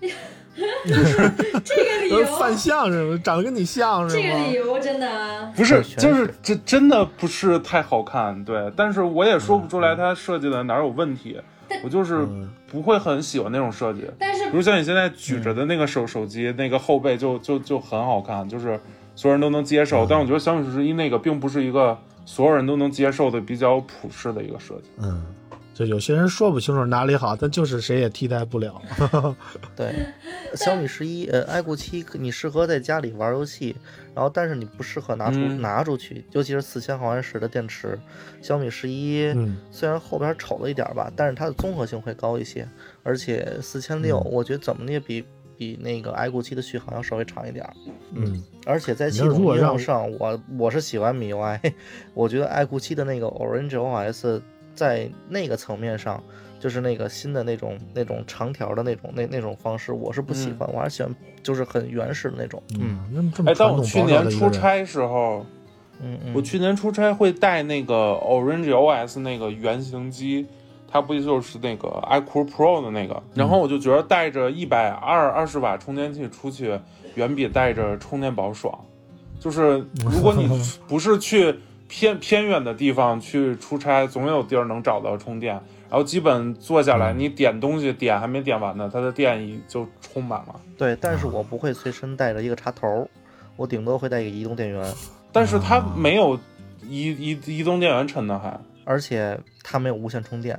[0.86, 3.20] 这个理由，犯相是吗？
[3.22, 4.52] 长得跟你像是吗这个理？
[4.52, 11.38] 由真的啊，不是，就是这真的不是太好看，对，但是我也说不出来它设计的哪儿有问题，
[11.82, 14.04] 我就是嗯不会很喜欢那种设计。
[14.18, 18.80] 但是比如像你现在举着的那个手手机，那个后背就就就很好看，就是
[19.16, 20.06] 所有人都能接受。
[20.08, 24.90] 但我觉得小米十一那个并不是一个所有人都能接受的比较普适的一个设计。
[24.98, 25.24] 嗯，
[25.74, 28.80] 就有些人说不清楚哪里好，但就是谁也替代不了。
[29.74, 29.92] 对，
[30.54, 33.74] 小米十一，呃，iQOO 七，你适合在家里玩游戏，
[34.14, 37.98] 然后但是你不适合拿出、嗯拿出去，尤其是四千毫安时的电池。
[38.42, 42.68] 小米十一、嗯虽然后边丑了一点吧，但是它的综合性会高一些，
[43.02, 45.24] 而且四千六，嗯我觉得怎么的也比
[45.56, 47.72] 比那个 iQOO 七的续航要稍微长一点儿。
[48.14, 51.72] 嗯，而且在系统应用上，我我是喜欢 MIUI，
[52.14, 54.40] 我觉得 iQOO 七的那个 Orange OS
[54.74, 56.22] 在那个层面上，
[56.60, 62.62] 就是那个新的那种那种长条的那种那那种方式，我是不喜欢，我还是喜欢就是很原始的那种。
[62.78, 65.44] 嗯，那么哎，但我去年出差时候，
[66.02, 70.46] 嗯嗯，我去年出差会带那个 Orange OS 那个原型机，
[70.90, 73.22] 它不就是那个 iQOO Pro 的那个？
[73.34, 76.78] 然后我就觉得带着一百二二十瓦充电器出去，
[77.14, 78.72] 远比带着充电宝爽。
[79.38, 80.48] 就是如果你
[80.88, 81.54] 不是去
[81.88, 85.60] 偏偏远的地方去出差，总有地儿能找到充电。
[85.88, 90.60] 然后基本坐下来，嗯你点东西点还没点完呢，它的电已就充满了。
[90.76, 93.08] 对，但是我不会随身带着一个插头，
[93.56, 94.92] 我顶多会带一个移动电源，
[95.30, 96.36] 但是它啊没有
[96.82, 98.58] 移移移动电源沉的还。
[98.86, 100.58] 而且它没有无线充电。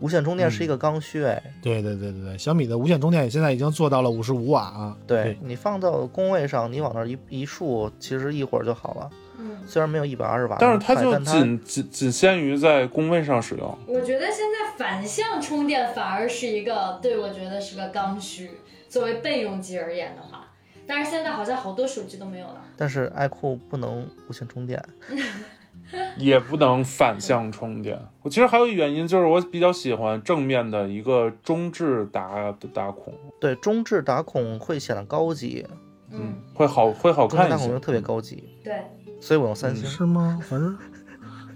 [0.00, 4.96] 无线充电是一个刚需，哎，对对对对对，小米的无线充电现在已经做到了五十五瓦啊。
[5.06, 9.10] 对你放到工位上，你往那儿一一竖，其实一会儿就好了。
[9.38, 13.78] 嗯，虽然没有一百二十瓦，但是它就仅仅仅限于在工位上使用。
[13.86, 18.50] 我觉得现在反向充电反而是一个，对我觉得是个刚需。
[18.88, 20.46] 作为备用机而言的话，
[20.86, 22.62] 但是现在好像好多手机都没有了。
[22.76, 24.80] 但是 iQOO 不能无线充电，
[26.18, 27.98] 也不能反向充电。
[28.22, 35.66] 我其实还有一个原因就是我比较喜欢正面的一个中置打打孔，对中置打孔会显得高级，
[36.10, 37.56] 嗯，会好会好中置看一些。
[37.56, 38.82] 打孔就特别高级，对，
[39.20, 39.84] 所以我用三星。
[39.84, 40.38] 是吗？
[40.48, 40.76] 反正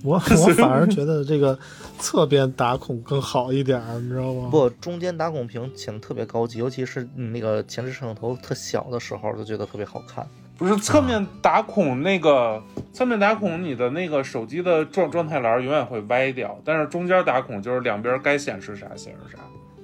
[0.04, 0.14] 我
[0.46, 1.58] 我反而觉得这个
[1.98, 4.48] 侧边打孔更好一点儿，你知道吗？
[4.50, 10.26] 不，中间打孔屏显得特别高级，尤其是你那个前置摄像头特小的时候，就觉得特别好看。
[10.58, 12.60] 不是侧面打孔那个
[12.92, 19.38] 侧面打孔，你的那个手机的状状态栏永远会歪掉，但是中间打孔就是两边该显示啥显示啥，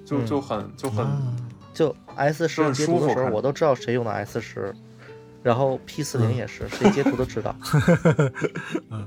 [0.05, 0.27] 就嗯。
[0.27, 1.37] 就很就很啊。
[1.73, 4.75] 就 S 十很截图的时候，舒服我都知道谁用的 S 十，
[5.45, 7.55] 然后 P 四零也是，谁截图都知道。
[8.91, 9.07] 嗯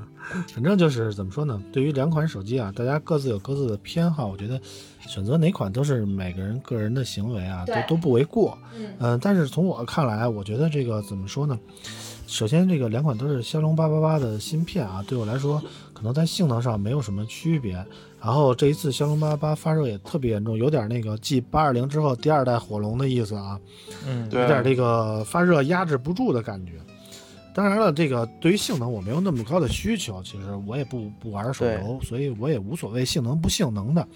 [0.53, 1.61] 反正就是怎么说呢？
[1.71, 4.59] 对于两款手机啊，大家各自有各自的偏好，我觉得
[4.99, 8.57] 选择哪款都是每个人个人的行为啊，都都不为过。
[8.75, 11.57] 嗯嗯、但是从我看来，我觉得这个怎么说呢？
[12.27, 15.63] 首先，这个两款都是骁龙八八八的芯片啊，对我来说，
[15.93, 17.73] 可能在性能上没有什么区别。
[18.21, 23.57] 然后这一次骁龙八八八发热也特别严重，有点那个继八二零之后第二代火龙的意思啊。
[24.05, 26.73] 嗯，对有点这个发热压制不住的感觉。
[27.55, 34.07] 当然了，这个对于性能我没有那么高的需求，其实我也不不玩手游，所以我也无所谓性能不性能的。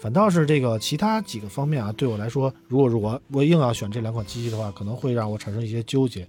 [0.00, 6.20] 反倒是这个其他几个方面啊，对我来说，如果如果我硬要选这两款机器的话，可能会让我产生一些纠结。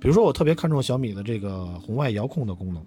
[0.00, 2.82] 比如说，我特别看重小米的这个红外遥控的功能，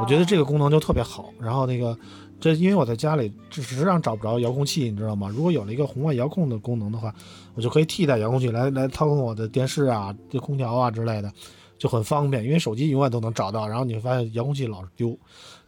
[0.00, 1.32] 我觉得这个功能就特别好。
[1.40, 1.96] 然后那个，
[2.40, 5.28] 这因为我在家里实际上找不着遥控器，你知道吗？
[5.28, 7.14] 如果有了一个红外遥控的功能的话，
[7.54, 11.32] 我就可以替代遥控器来来操控我的电视啊、这空调啊之类的，
[11.78, 12.42] 就很方便。
[12.42, 15.16] 因为手机永远都能找到，然后你会发现遥控器老是丢。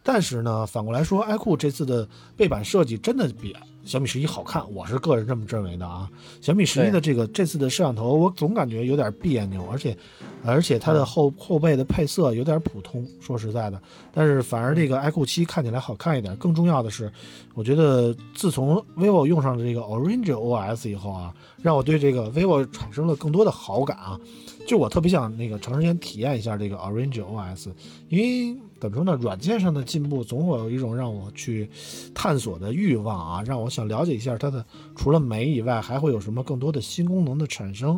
[0.03, 3.53] 但是呢，反过来说，iQOO 这次的背板设计真的比
[3.85, 6.09] 小米十一好看，我是个人这么认为的啊。
[6.39, 9.95] 小米十一的这个这次的摄像头，我总感觉有点别扭，而且
[10.43, 13.81] 而且它的后后背的配色有点普通，说实在的。
[14.13, 16.33] 但是反而这个 iQOO 七看起来好看一点。
[16.37, 17.11] 更重要的是，
[17.53, 24.19] 我觉得自从 vivo 用上了这个 Orange OS 以后啊，让我对这个 vivo 产生了更多的好感啊。
[24.65, 27.67] 就我特别想那个长时间体验一下这个 Orange OS，
[28.07, 31.69] 因为怎么说呢，软件上的进步总会有一种让我去
[32.13, 37.97] 探索的欲望啊，让我想了解一下它的除了美以外，还会有什么更多的新功能的产生。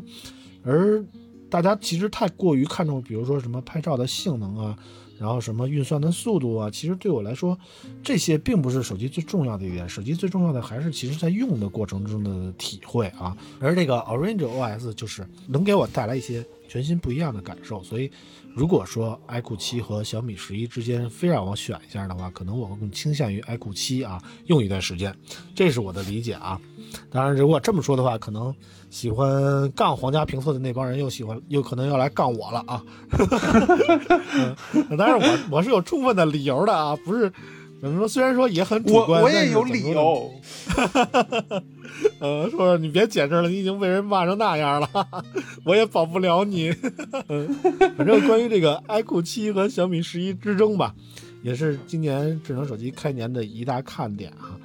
[0.64, 1.04] 而
[1.50, 4.78] 大家其实太过于看重，比如说什么拍照的性能啊，
[5.20, 7.58] 然后什么运算的速度啊，其实对我来说，
[8.04, 9.90] 这些并不是手机最重要的一点。
[9.90, 13.36] 手机最重要的还是其实在用的过程中的体会啊。
[13.60, 17.82] 而这个 Orange OS 就是能给我带来一些全新不一样的感受。
[17.82, 18.12] 所以，
[18.56, 25.14] 如果说 iQOO 七和小米十一之间非让我选一下的话，可能我会更倾向于 iQOO 七啊，用一段时间，
[25.54, 26.60] 这是我的理解啊。
[27.12, 28.56] 当然，如果这么说的话，可能
[28.90, 32.82] 喜欢杠皇家评测的那帮人又喜欢，又可能要来杠我了啊。
[34.74, 37.30] 嗯， 当然我我是有充分的理由的啊，不是
[37.82, 38.08] 怎么说？
[38.08, 40.36] 虽然说也很主观，我也有但是怎么说
[40.80, 40.92] 呢。
[40.94, 41.64] 理由。
[42.20, 44.90] 呃，说说你别解释了，你已经被人骂成那样了，
[45.66, 46.74] 我也保不了你。
[47.30, 47.48] 嗯，
[47.98, 50.96] 反正关于这个 iQOO 七和小米十一之争吧，
[51.44, 54.58] 也是今年智能手机开年的一大看点啊。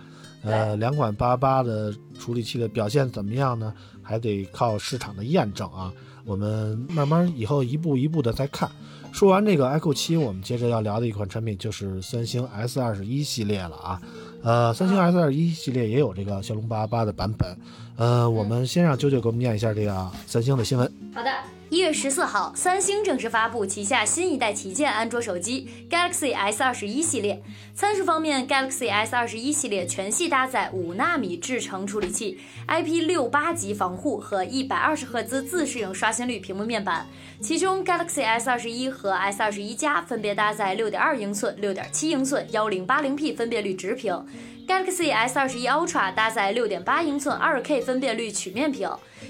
[0.42, 3.73] 呃，两款八八的处理器的表现怎么样呢？
[4.03, 5.92] 还得靠市场的验证啊。
[6.25, 8.70] 我们慢慢以后一步一步的再看。
[9.12, 14.01] 说完这个 iQOO 七，我们接着要聊的一款产品就是三星 S 二十一系列了啊。
[14.42, 17.57] 呃，三星 S 二十一系列也有这个骁龙八八八的版本。
[18.00, 20.90] 呃，我们先让啾啾给我们念一下这个三星的新闻。
[21.14, 21.30] 好的，
[21.68, 27.42] 一月十四号，三星正式发布旗下新一代旗舰安卓手机 Galaxy S 二十一系列。
[27.74, 37.06] 参数方面，Galaxy S 二十一系列全系搭载五纳米制程处理器，IP 六八级防护和一百二十赫兹自适应刷新率屏幕面板。
[37.42, 44.24] 其中，Galaxy S 二十一和 S 二十一加分别搭载六点二英寸、六点七英寸、幺零八零 P 分辨率直屏。
[44.70, 48.88] Galaxy S 二十一 Ultra 搭载六点八英寸二 K 分辨率曲面屏。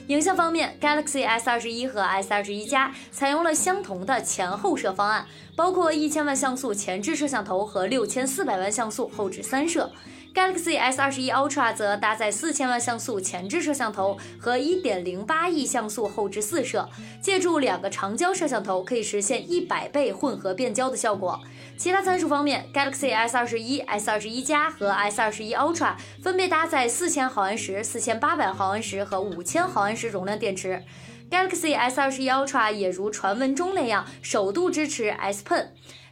[0.08, 5.24] 影像方面，Galaxy S 二十一和 S 二十一加采用了相同的前后摄方案，
[5.56, 9.90] 包括一千万像素前置摄像头和六千四百万像素后置三摄。
[10.34, 16.86] Galaxy S 二十一 Ultra 则搭载四千万像素前置摄像头和一点零八亿像素后置四摄，
[17.22, 21.40] 借助两个长焦摄像头，可以实现一百倍混合变焦的效果。
[21.80, 30.82] 其他参数方面，Galaxy S 二十一、S 二十一加和 S 二十一 Ultra 分别搭载四千毫安时、四千八百毫安时和五千毫安时容量电池。
[31.30, 35.68] Galaxy S 二十一 Ultra 也如传闻中那样，首度支持 S Pen。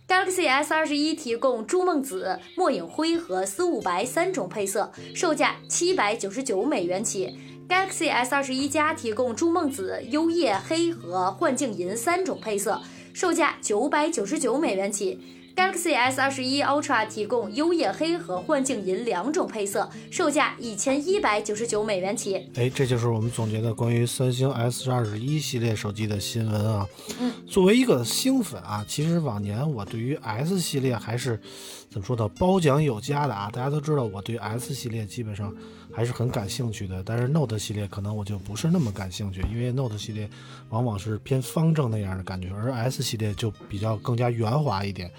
[0.08, 7.38] Galaxy S 二十一提供朱梦紫、墨影灰和丝雾白三种配色，售价七百九十九美元起。
[7.68, 12.80] Galaxy S 二十一加提供朱梦紫、幽夜黑和幻境银三种配色，
[13.12, 15.34] 售价九百九十九美元起。
[15.58, 22.48] Galaxy S 二十一 Ultra 提供幽夜黑和幻境银两种配色，售价一千一百九十九美元起。
[22.54, 26.86] 哎，这就是我们总结的关于三星 S 二十一系列手机的新闻啊。
[27.18, 31.40] 嗯，作为一个星粉啊，其实往年我对于 S 系列还是
[31.90, 33.50] 怎么说呢，褒奖有加的啊。
[33.52, 35.52] 大家都知道我对 S 系列基本上
[35.98, 40.30] 还是很感兴趣的，但是 Note 系列可能我就不是那么感兴趣，因为 Note 系列
[40.68, 45.10] 往往是偏方正那样的感觉，而 S 系列就比较更加圆滑一点。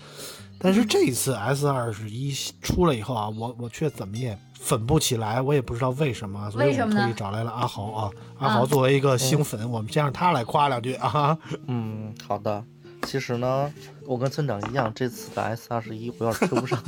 [0.57, 8.11] 但是这一次 S 二十一出了以后啊，我我却怎么也粉不起来，我也不知道为什么，所以我特意找来了阿豪啊。
[8.37, 11.37] 阿豪作为一个星粉，我们先让他来夸两句啊。
[11.67, 12.63] 嗯，好的。
[13.03, 13.69] 其实呢，
[14.05, 16.81] 我跟村长一样，这次的 S 二十一我有点追不上，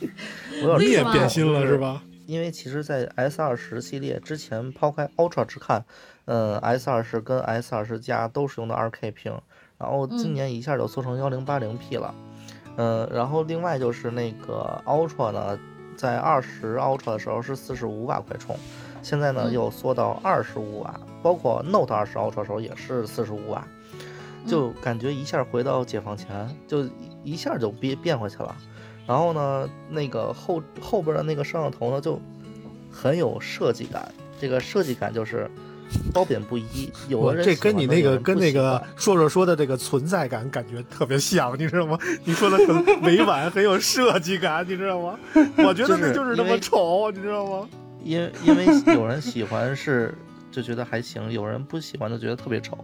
[0.64, 2.02] 我有你也点变心了是吧？
[2.26, 5.84] 因为其实，在 S 二十系列之前，抛开 Ultra 之看，
[6.24, 9.40] 嗯，S 二十跟 S 二十加都是用的 2K 屏，
[9.78, 10.34] 然后今嗯。
[10.34, 12.14] 年一下就缩成 1080P 了，
[12.76, 15.58] 嗯，然后另外就是那个 Ultra 呢，
[15.96, 18.56] 在二十 Ultra 的时候是四十五瓦快充，
[19.02, 19.52] 现在呢嗯。
[19.52, 23.66] 又缩到二十五瓦，包括 Note 二十 Ultra 的时候也是四十五瓦，
[24.46, 26.88] 就感觉一下回到解放前，就
[27.22, 28.54] 一下就变变回去了。
[29.06, 32.20] 然后呢，那个后后边的那个摄像头呢，就
[32.90, 34.12] 很有设计感。
[34.38, 35.48] 这个设计感就是
[36.12, 41.96] 褒贬不一，有我的人这跟你那个跟那个硕硕说的这个存在感感觉特别像，你知道吗？
[42.24, 45.18] 你说的很委婉，很有设计感，你知道吗？
[45.58, 47.68] 我觉得那就是那么丑，你知道吗？
[48.02, 50.14] 因为因为有人喜欢是
[50.50, 52.76] 就觉得还行，有人不喜欢就觉得特别丑。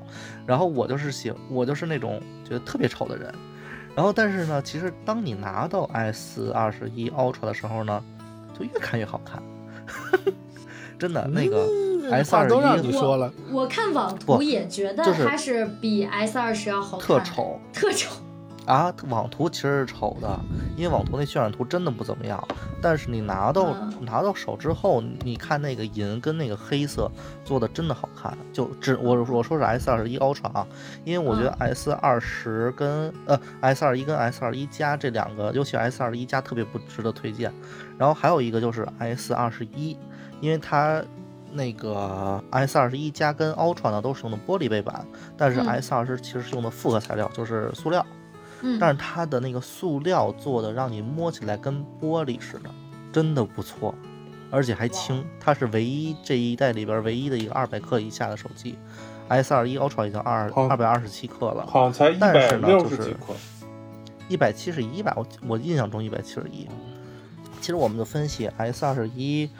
[0.47, 3.35] 然后我就是喜我就是那种觉得特别丑的人。
[3.95, 8.03] 然后但是呢，其实当你拿到 S 二十一 Ultra 的时候呢，
[8.59, 9.43] 就越看越好看。
[10.99, 18.22] 真的，那个嗯 S 话都让21你说了，我看网图也觉得它是比 S 二十要好看，特，丑特丑。
[18.67, 18.95] 啊！
[19.09, 20.39] 网图其实是丑的，
[20.77, 22.43] 因为网图那渲染图真的不怎么样。
[22.81, 27.11] 但是你拿到、嗯拿到手之后，你看那个银跟那个黑色
[27.45, 28.37] 做的真的好看。
[28.53, 30.67] 就只我我说是 S 二十一 Ultra 啊，
[31.05, 37.53] 因为我觉得 S 二十跟、呃 S 二一跟 S 二一加这两个，尤其 S 二一加特别不值得推荐。
[37.97, 39.97] 然后还有一个就是 S 二十一，
[40.41, 41.03] 因为它。
[41.55, 48.03] 那个 S 二十一加跟 Ultra 呢都是用的玻璃背板，但是嗯 S 二十其实是用的复合材料，就是塑料。
[48.63, 52.71] 嗯，但是它的那个塑料做的让你摸起来跟玻璃似的，
[53.13, 53.95] 真的不错，
[54.51, 55.25] 而且还轻。
[55.39, 58.79] 它是唯一这一代里边唯一的一个二百克以下的手机
[59.29, 63.35] ，S 二一 Ultra 已经二二百二十七克了，好像才一但百是呢就是六十几克。
[64.29, 66.67] 一百七十一吧，我我印象中一百七十一。
[67.61, 69.51] 其实我们就分析 S 二十一，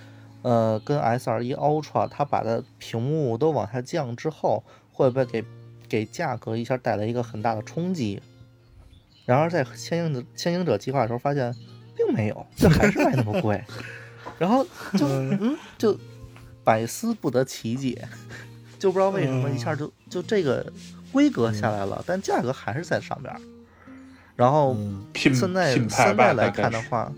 [0.43, 4.63] 呃，跟 S 二一 Ultra，它把它屏幕都往下降之后，
[4.93, 5.45] 会不会给
[5.89, 8.23] 给价格一下带来一个很大的冲击？
[9.25, 11.55] 然而在牵引的牵引者计划的时候发现，
[11.97, 13.63] 并没有，这还是卖那么贵，
[14.39, 14.65] 然后
[14.99, 15.99] 就嗯就
[16.65, 18.09] 百思不得其解，
[18.79, 20.73] 就不知道为什么一下就就这个
[21.13, 23.41] 规格下来了，但价格还是在上边儿。
[24.35, 27.13] 然后嗯现在现在来看的话，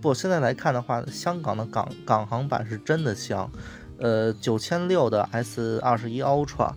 [0.00, 3.50] 不，现在来看的话，香港的港港行版是真的香，
[3.98, 6.72] 呃，九千六的 S 二十一 Ultra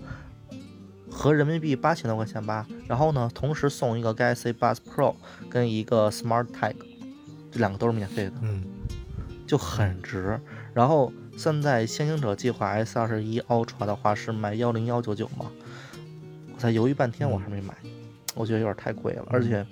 [1.16, 5.16] 和人民币八千多块钱吧，然后呢，同时送一个 Galaxy Buds Pro
[5.50, 6.76] 跟一个 Smart Tag，
[7.50, 8.66] 这两个都是免费的，嗯，
[9.48, 10.38] 就很值。
[10.74, 15.50] 然后现在先行者计划 S 二十一 Ultra 的话是卖幺零幺九九嘛，
[16.54, 17.74] 我才犹豫半天我还没买，
[18.36, 19.66] 我觉得有点太贵了，而且。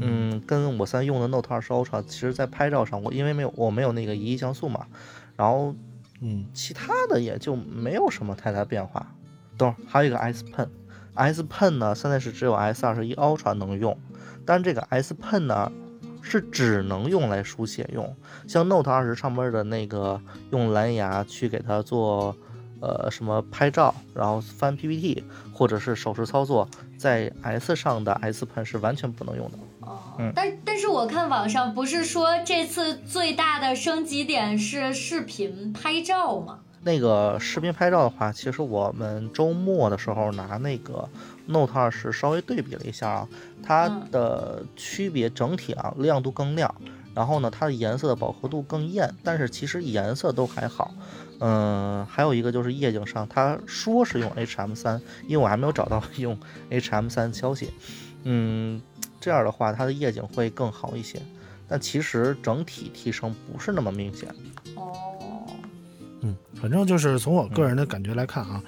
[0.00, 4.86] 嗯，跟我现在用的 Note 二十 Ultra，其实在拍照上，我因为没有我没有那个一亿像素嘛，
[5.34, 5.74] 然后
[6.20, 9.14] 嗯，其他的也就没有什么太大变化。
[9.58, 13.98] 等会儿还有一个 S Pen，S Pen 呢现在是只有 S 二十一 Ultra 能用，
[14.46, 15.70] 但这个 S Pen 呢
[16.22, 20.20] 是只能用来书写用，像 Note 二十上面的那个
[20.52, 22.36] 用蓝牙去给它做
[22.80, 29.58] 呃什么拍照，然后翻 PPT 或者是手势操作，在 S 上的 S Pen 是完全不能用的。
[29.80, 36.60] 哦嗯，但但是我看网上不是说这次最大的升级点是视频拍照吗？
[36.82, 41.08] 那个视频拍照的话，其实我们周末的时候拿那个
[41.46, 43.28] Note 二十稍微对比了一下啊，
[43.62, 46.74] 它嗯的区别整体啊亮度更亮，
[47.14, 50.94] 然后呢它的颜色的饱和度更艳，但是其实颜色都还好。
[51.40, 56.38] 嗯，还有一个就是夜景上，他说是用 HM 三，因为我还没有找到 用
[56.70, 57.70] HM 三消息。
[58.24, 58.82] 嗯，
[59.20, 61.20] 这样的话它的夜景会更好一些，
[61.68, 64.28] 但其实整体提升不是那么明显。
[64.74, 64.92] 哦，
[66.20, 68.62] 嗯，反正就是从我个人的感觉来看啊，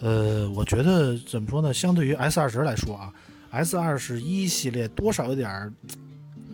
[0.00, 1.72] 呃，我觉得怎么说呢？
[1.72, 3.12] 相对于 S 二十来说啊
[3.50, 5.72] ，S 二十一系列多少有点儿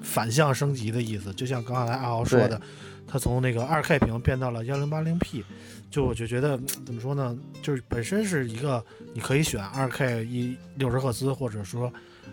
[0.03, 1.33] 反向升级的意思。
[1.33, 2.61] 就像刚才阿豪说的，
[3.07, 5.45] 它从那个二 K 屏变到了幺零八零 P，
[5.91, 7.37] 就我就觉得怎么说呢？
[7.63, 11.91] 就是本身是一个你可以选二 K 一六十赫兹，或者说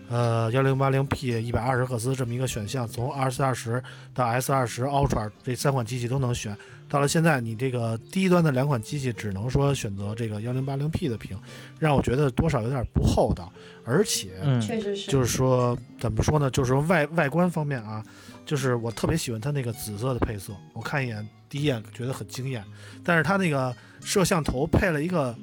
[0.08, 3.82] 呃幺零八零 P 一百二十赫兹这么一个选项，从 S 二十
[4.14, 6.56] 到 S 二十 Ultra 这三款机器都能选。
[6.88, 11.36] 到了现在，你这个低端的两款机器只能说选择这个幺零八零 P 的屏，
[11.80, 13.52] 让我觉得多少有点不厚道，
[13.84, 16.48] 而且嗯，确实是，就是说怎么说呢？
[16.48, 18.04] 就是说外外观方面啊，
[18.44, 22.64] 就是我特别喜欢它那个紫色的配色，我看一眼第一眼觉得很惊艳，
[23.02, 25.36] 但是它那个摄像头配了一个。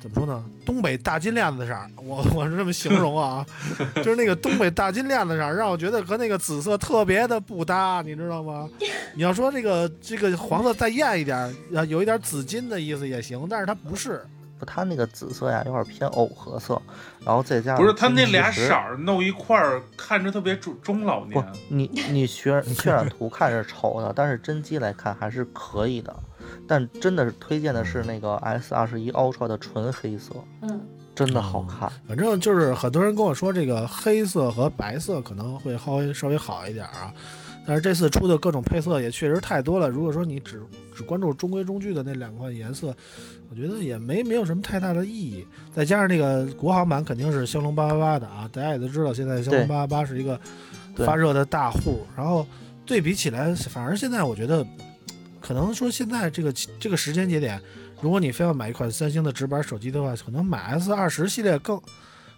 [0.00, 0.44] 怎么说呢？
[0.64, 3.44] 东北大金链子色儿，我我是这么形容啊，
[3.96, 8.68] 就是那个东北大金链子色儿，让我觉得和那个紫色特别的不搭，你知道吗？
[9.14, 14.24] 你要说这个这个黄色再艳一点儿，啊，有一点紫金的意思也行，但是它不是。
[14.58, 16.82] 不，它那个紫色呀有点偏藕荷色，
[17.24, 26.12] 然后再加上不是它那俩色儿弄一块儿，看着特别中中老不年。，你你渲渲染图看着丑的，但是真机来看还是可以的。
[26.66, 30.80] 但真的是推荐的是那个 S 二十一 Ultra 的纯黑色，嗯，
[31.14, 31.90] 真的好看。
[32.06, 37.12] 反正就是很多人跟我说，这个黑色和白色可能会稍微稍微好一点啊。
[37.66, 39.90] 但是这次出的各种配色也确实太多了。
[39.90, 40.62] 如果说你只
[40.96, 42.96] 只关注中规中矩的那两款颜色，
[43.50, 45.46] 我觉得也没没有什么太大的意义。
[45.70, 50.40] 再加上那个国行版肯定是骁龙八八八的啊，大家也都知道，现在骁龙对八八八是一个
[50.96, 52.06] 发热的大户。
[52.16, 52.46] 然后
[52.86, 54.66] 对比起来，反而现在我觉得，
[55.40, 57.60] 可能说现在这个这个时间节点，
[58.00, 61.80] 如果你非要买一款三星的直板手机的话，可能买 S 二十系列更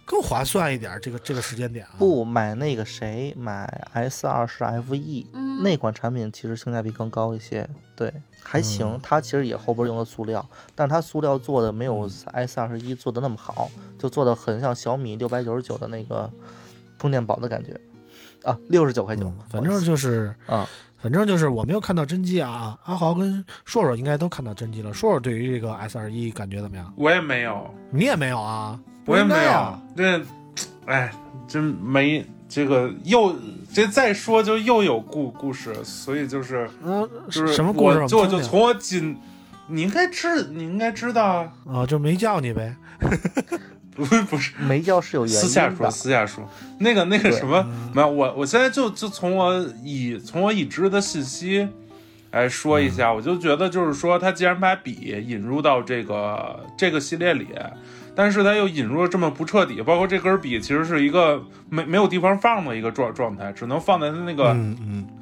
[0.05, 0.97] 更划算一点。
[1.01, 7.67] 这个这个时间点啊，不买那个谁，买 S 二十 FE 嗯那款产品其实性价比更高一些。
[7.95, 10.43] 对，还行嗯，它其实也后边用的塑料，
[10.73, 16.29] 但是它塑料做的没有 S 二十一做的那么好，就做的很像小米六百九十九的那个
[16.97, 17.79] 充电宝的感觉。
[18.43, 20.67] 啊，六十九块九嗯，反正就是啊，
[20.97, 22.77] 反正就是我没有看到真机啊。
[22.85, 24.93] 阿豪跟硕硕应该都看到真机了。
[24.93, 26.91] 硕硕对于这个 S 二一感觉怎么样？
[26.97, 28.79] 我也没有，你也没有啊？
[29.05, 29.79] 我也没有。
[29.95, 30.21] 这，
[30.85, 31.11] 哎，
[31.47, 33.35] 真没这个又
[33.73, 38.07] 这再说就又有故故事，所以就是嗯，就是什么故事？
[38.07, 39.17] 就就从我紧，
[39.67, 42.75] 你应该知你应该知道啊，啊，就没叫你呗。
[44.29, 44.53] 不是。
[44.59, 46.47] 没叫是有原因私下说，私下说，
[46.79, 47.91] 那个那个什么嗯。
[47.93, 51.67] 没有，我我现在就就从我已从我已知的信息
[52.31, 57.47] 来说一下，我就觉得就是说，他既然把笔引入到这个这个系列里，
[58.15, 64.55] 但是他又引入了这么不彻底，包括这根笔其实是一个没没有地方放的一个状状态，只能放在它那个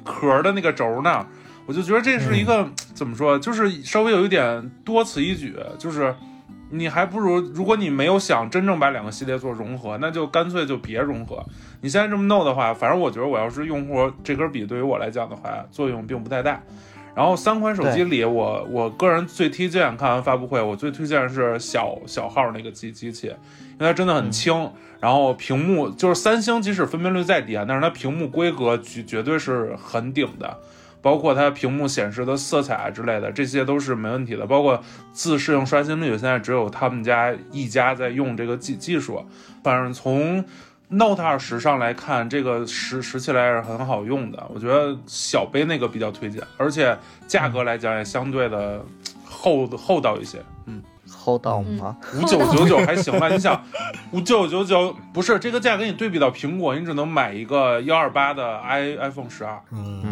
[0.04, 1.26] 壳的那个轴那儿，
[1.66, 6.14] 我就觉得这是一个、怎么说，就是稍微有一点多此一举，就是
[6.70, 11.44] 你还不如，如果你没有想真正把两个系列做融合，那就干脆就别融合。
[11.80, 16.62] 你现在这么弄的话，反正我觉得我要是用户，这根笔对于我来讲的话，作用并不太大。
[17.12, 30.56] 然后三款手机里，我我个人最推荐看完发布会，我最推荐是小小号那个机机器，因为它真的很轻，然后屏幕就是三星即使分辨率再低啊，但是它屏幕规格绝绝对是很顶的。
[31.02, 34.46] 包括它屏幕显示的色彩啊之类的，这些都是没问题的。
[34.46, 34.82] 包括
[35.12, 39.24] 自适应刷新率，现在只有他们家一家在用这个技技术。
[39.62, 40.44] 反正从
[40.88, 44.44] Note 二十上来看，这个拾拾起来是很好用的。
[44.52, 46.98] 我觉得小杯那个比较推荐，而且
[47.28, 48.84] 价格来讲也相对的
[49.24, 50.38] 厚厚道一些。
[50.66, 51.96] 嗯，厚道吗？
[52.16, 53.28] 五九九九还行吧？
[53.28, 53.62] 你想，
[54.10, 59.60] 五九九九不是这个价格，你对比到苹果，你只能买一个幺二八的 i iPhone 十二。
[59.70, 60.09] 嗯，嗯，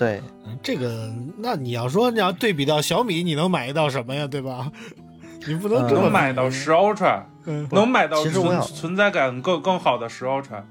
[0.00, 0.22] 对，
[0.62, 4.26] 这个那你要说你要对比到小米，你能买到什么呀？
[4.26, 4.72] 对吧？
[5.46, 10.62] 你不能这么能买到十 Ultra，嗯能买到存其实我想存在感更更好的十 Ultra。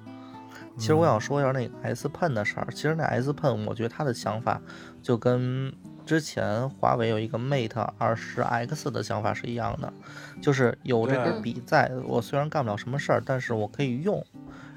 [0.79, 2.67] 其实我想说一下那个 S Pen 的事儿。
[2.71, 4.59] 其实那 S Pen，我觉得他的想法
[5.03, 5.71] 就跟
[6.07, 9.93] 之前华为有一个 Mate 二十 X 的想法是一样的，
[10.41, 14.25] 就是有这根笔在，我虽然干不了什么事儿，但是我可以用。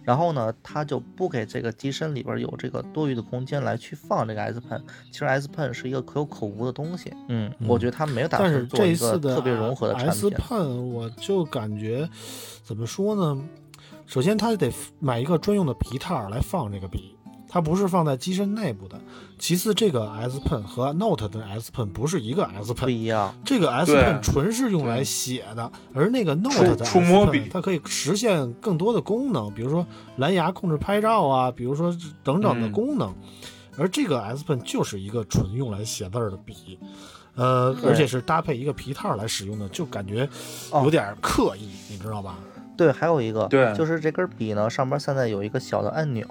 [0.05, 4.83] 然后呢，它就不给这个机身里边有这个多余的空间来去放这个 S Pen。
[5.11, 7.13] 其实 S Pen 是一个可有可无的东西。
[7.29, 10.29] 嗯，我觉得他没有打算做一个特别融合的产 S。
[10.31, 12.09] Pen，我就感觉
[12.63, 13.43] 怎么说呢？
[14.05, 17.17] 首先，它得买一个专用的皮套来放这个笔，
[17.53, 18.99] 它不是放在机身内部的。
[19.39, 29.87] 其次，这个 S Pen 和 Note 的 S Pen 不是一个 S Pen，一样，这个 S Pen 纯是用来写的，而那个 Note 的触摸笔它可以实现更多的功能，比如说
[30.17, 31.95] 蓝牙控制拍照啊，比如说
[32.25, 33.15] 等等的嗯功能。
[33.77, 36.79] 而这个 S Pen 就是一个纯用来写字儿的笔，
[37.35, 40.27] 呃，而且是搭配一个皮套来使用的，就感觉
[40.71, 42.39] 哦有点刻意，你知道吧？
[42.77, 46.27] 对，还有一个，对就是这根笔呢，上边现在有一个小的按钮，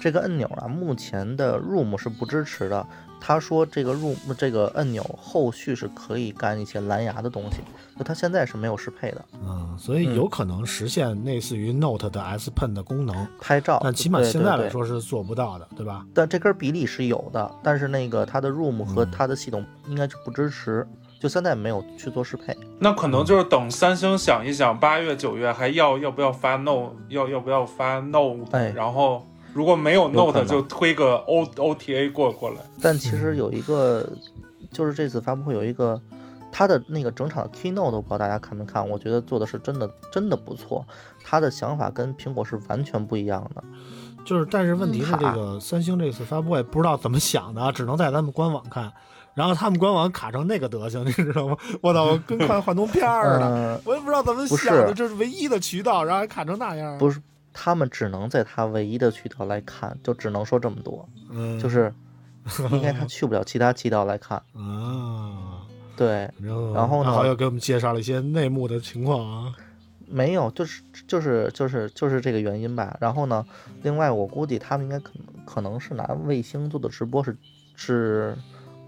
[0.00, 2.86] 这个按钮啊，目前的 Room 是不支持的。
[3.20, 7.56] 他说这个 Room 这个按钮后续是可以干一些蓝牙的东西，
[7.98, 9.24] 就它现在是没有适配的。
[9.42, 16.06] 嗯，所以嗯有可能实现类似于 Note 的 S Pen 的功能，拍照，但起码现在来，说是做不到的，对吧？
[16.14, 20.86] 但这根笔里是有的，但是那个它的 Room 和嗯它的系统应该是不支持，
[21.18, 22.56] 就现在没有去做适配。
[22.78, 32.56] 那可能就是等三星想一想，八月九月还要要不要发 Note，要要不要发 Note，、哎然后如果没有 Note 就推个 O OTA 过过来。
[32.80, 34.08] 但其实有一个，
[34.70, 36.00] 就是这次发布会有一个，
[36.52, 40.84] 它的那个整场的 keynote，我不知道大家看没看，我觉得做的是真的真的不错。
[41.24, 43.64] 他的想法跟苹果是完全不一样的。
[44.24, 48.92] 就是，但是问题是，嗯这个三星这次发布会不知道怎么想的，只能在咱们官网看，
[49.38, 51.56] 然后他们官网卡成那个德行， 你知道吗？
[51.80, 56.98] 我操， 我跟看幻灯片儿似的，嗯，我也不知道怎么想的，是这是唯一的渠道，然后还卡成那样。
[56.98, 57.22] 不是，
[57.52, 61.94] 他们只能在他唯一的渠道来看，就只能说这么多，嗯，就是
[62.72, 64.36] 应该他去不了其他渠道来看。
[64.54, 65.62] 啊，
[65.96, 66.28] 对，
[66.74, 69.54] 然后呢阿豪又给我们介绍了一些内幕的情况啊。
[70.10, 72.96] 没有，就是就是就是就是这个原因吧。
[72.98, 73.44] 然后呢，
[73.82, 77.36] 另外我估计他们应该可能可能是拿卫星做的直播是
[77.76, 78.34] 是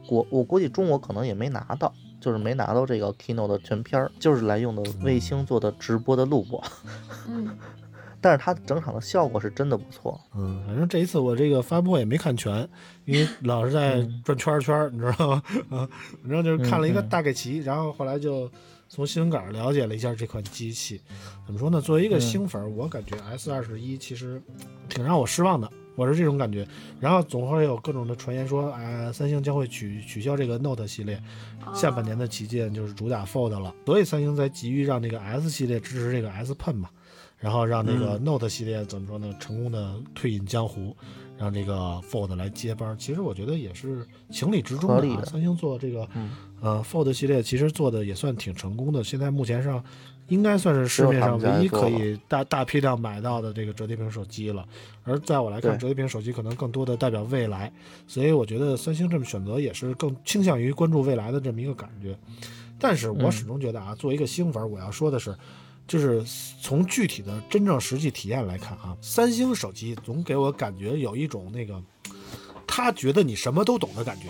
[0.07, 6.63] 国，我估计中国可能也没拿到，就是没拿到这个 Kino 的全片儿，就是来用的卫星做的直播的录播。
[7.29, 7.57] 嗯，
[8.21, 10.21] 但是它整场的效果是真的不错。
[10.35, 12.69] 嗯，反正这一次我这个发布会也没看全，
[13.05, 15.43] 因为老是在嗯转圈儿圈儿，你知道吗？
[15.71, 15.89] 啊，
[16.23, 18.51] 反正就是看了一个大概齐，然后后来就
[18.89, 21.01] 从新闻稿儿了解了一下这款机器。
[21.47, 21.81] 怎么说呢？
[21.81, 24.41] 作为一个嗯星粉儿，我感觉 S 二十一其实
[24.89, 25.71] 挺让我失望的，
[26.01, 26.67] 我是这种感觉。
[26.99, 31.23] 然后总会有各种的传言说，啊，三星将会取取消这个 Note 系列，
[31.75, 36.89] 下半年的旗舰就是主打 Fold 了，所以三星才急于让这个 S 系列支持这个 S Pen 嘛，
[37.37, 38.25] 然后让这个嗯。
[38.25, 40.97] Note 系列怎么说呢，成功的退隐江湖，
[41.37, 42.97] 让这个 Fold 来接班。
[42.99, 46.31] 其实我觉得也是情理之中的三星做这个嗯。
[46.63, 49.83] 呃 Fold 系列其实做的也算挺成功的，现在目前上
[50.31, 54.67] 应该算是市面上唯一可以大大批量买到的这个折叠屏手机了。
[55.05, 57.71] 而在我来看，折叠屏手机可能更多的代表未来，
[58.07, 62.17] 所以我觉得三星这么选择也是更倾向于关注未来的这么一个感觉。
[62.79, 65.37] 但是我嗯始终觉得啊，作为一个星粉儿，我要说的是，
[65.87, 66.25] 就是
[66.63, 71.83] 从具体的真正实际体验来看啊，三星手机总给我感觉有一种那个，
[72.67, 74.29] 他觉得你什么都懂的感觉。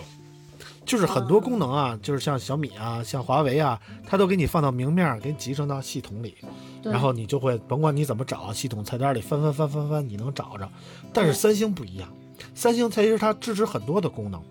[0.85, 6.35] 就是很多功能啊，就是像小米啊、像华为啊，它都给你放到明面儿，给你集成到系统里，
[6.83, 10.69] 然后你就会甭管你怎么找，系统菜单里翻翻翻翻翻，你能找着。
[11.13, 12.09] 但是三星不一样，
[12.55, 14.41] 三星其实它支持很多的功能，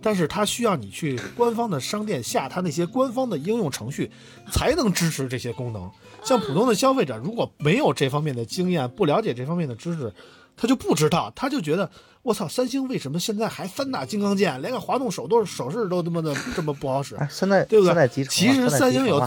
[0.00, 4.10] 但是它需要你去官方的商店下它那些官方的应用程序，
[4.50, 5.90] 才能支持这些功能。
[6.22, 10.12] 像普通的消费者如果没有这方面的经验，不了解这方面的知识，
[10.56, 11.90] 他就不知道，他就觉得
[12.22, 17.16] 我操，三星为什么现在还三大金刚键，连个滑动手都手势都他妈的这么不好使？
[17.16, 19.20] 哎，现在对不对其实三星有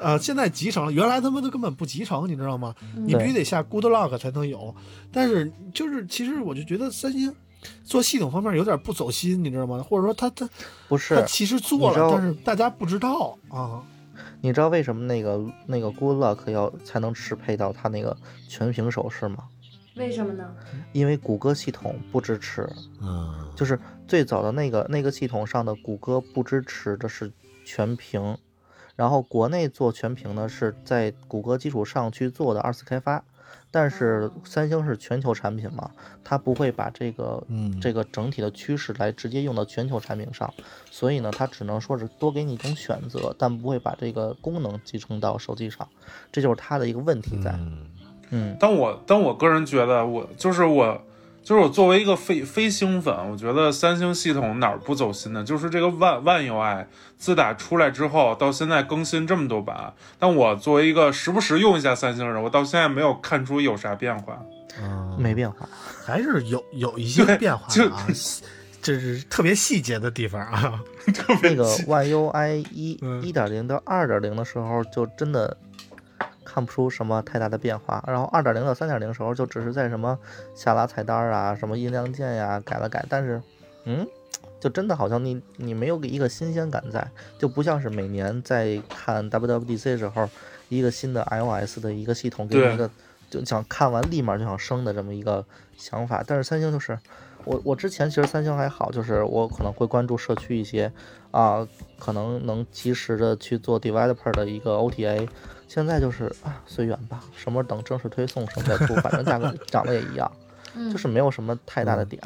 [0.00, 2.72] 呃，现在集成了，原来他妈都根本不集成，你知道吗？
[2.94, 4.72] 你必须得下 Good Luck 才能有。
[5.10, 7.34] 但是就是其实我就觉得三星
[7.82, 9.82] 做系统方面有点不走心，你知道吗？
[9.82, 10.52] 或者说他他他
[10.88, 13.82] 不是他，其实做了，但是大家不知道啊。
[14.40, 18.16] 你知道为什么那个那个 Good Luck 要才能适配到它那个
[18.48, 19.38] 全屏手势吗？
[19.98, 20.54] 为什么呢？
[20.92, 22.68] 因为谷歌系统不支持，
[23.00, 27.30] 嗯，就是最早的那个那个系统上的谷歌不支持的是
[27.64, 28.38] 全屏，
[28.96, 33.22] 然后国内做全屏呢是在谷歌基础上去做的二次开发，
[33.70, 35.90] 但是三星是全球产品嘛，
[36.24, 37.78] 它不会把这个嗯。
[37.80, 40.52] 这个整体的趋势来直接用到全球产品上，
[40.90, 45.86] 所以呢，它只能说是多给你一种选择，但不会把这个功能集成到手机上，
[46.32, 47.52] 这就是它的一个问题在。
[47.52, 47.87] 嗯
[48.58, 51.02] 但我但我个人觉得我，就是我，
[51.42, 55.42] 就是我作为一个非非星粉，我觉得三星系统哪儿不走心呢？
[55.42, 56.84] 就是这个万万 UI
[57.16, 64.38] 自打出来之后到现在更新这么多版，但我作为一个时不时用一下三星人，我到现在没有看出有啥变化。
[64.80, 65.68] 嗯没变化。
[66.06, 68.06] 还是有有一些变化就的啊，
[68.80, 70.80] 这是特别细节的地方啊。
[71.42, 75.56] 那个 One UI 一嗯一点零到二点零的时候，就真的
[76.48, 78.02] 看不出什么太大的变化。
[78.06, 80.18] 然后二点零到三点零时候，就只是在什么
[80.54, 83.42] 下拉菜单啊、什么音量键呀、改了改，但是，
[83.84, 84.06] 嗯，
[84.58, 87.06] 就真的好像你你没有一个新鲜感在，
[87.38, 90.28] 就不像是每年在看 WWDC 时候
[90.70, 92.90] 一个新的 iOS 的一个系统给对你一个
[93.28, 95.44] 就想看完立马就想升的这么一个
[95.76, 96.24] 想法。
[96.26, 96.98] 但是三星就是。
[97.44, 100.92] 我我之前其实三星还好，就是我可能会关注社区一些
[101.30, 101.66] 啊，
[101.98, 105.26] 可能能及时的去做 developer 的一个 OTA。
[105.68, 110.30] 现在就是啊，随缘吧，什么等正式推送什么再出，反正价格 涨得也一样，
[110.74, 112.20] 嗯，就是没有什么太大的点。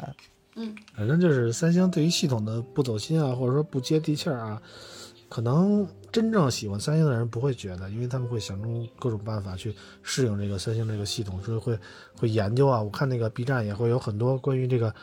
[0.55, 4.61] 嗯反正就是三星对于系统的不走心啊，或者说不接地气儿啊，
[5.27, 11.77] 可能真正喜欢三星的人不会觉得，因为他们会想出各种办法去适应这个三星这个系统，所以会
[12.15, 12.79] 会研究啊。
[12.79, 14.93] 我看那个 B 站也会有很多关于这个，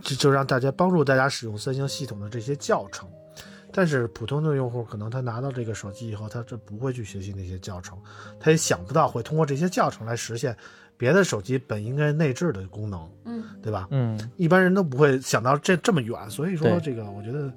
[0.00, 3.06] 就就让大家帮助大家使用三星系统的这些教程。
[3.76, 7.98] 但是普通的用户可能他拿到这个手机以后，他这不会去学习那些教程，
[8.38, 10.56] 他也想不到会通过这些教程来实现
[10.96, 13.88] 别的手机本应该内置的功能，嗯对吧？
[13.90, 17.52] 嗯，一般人都不会想到这这么远，所以说这个我觉得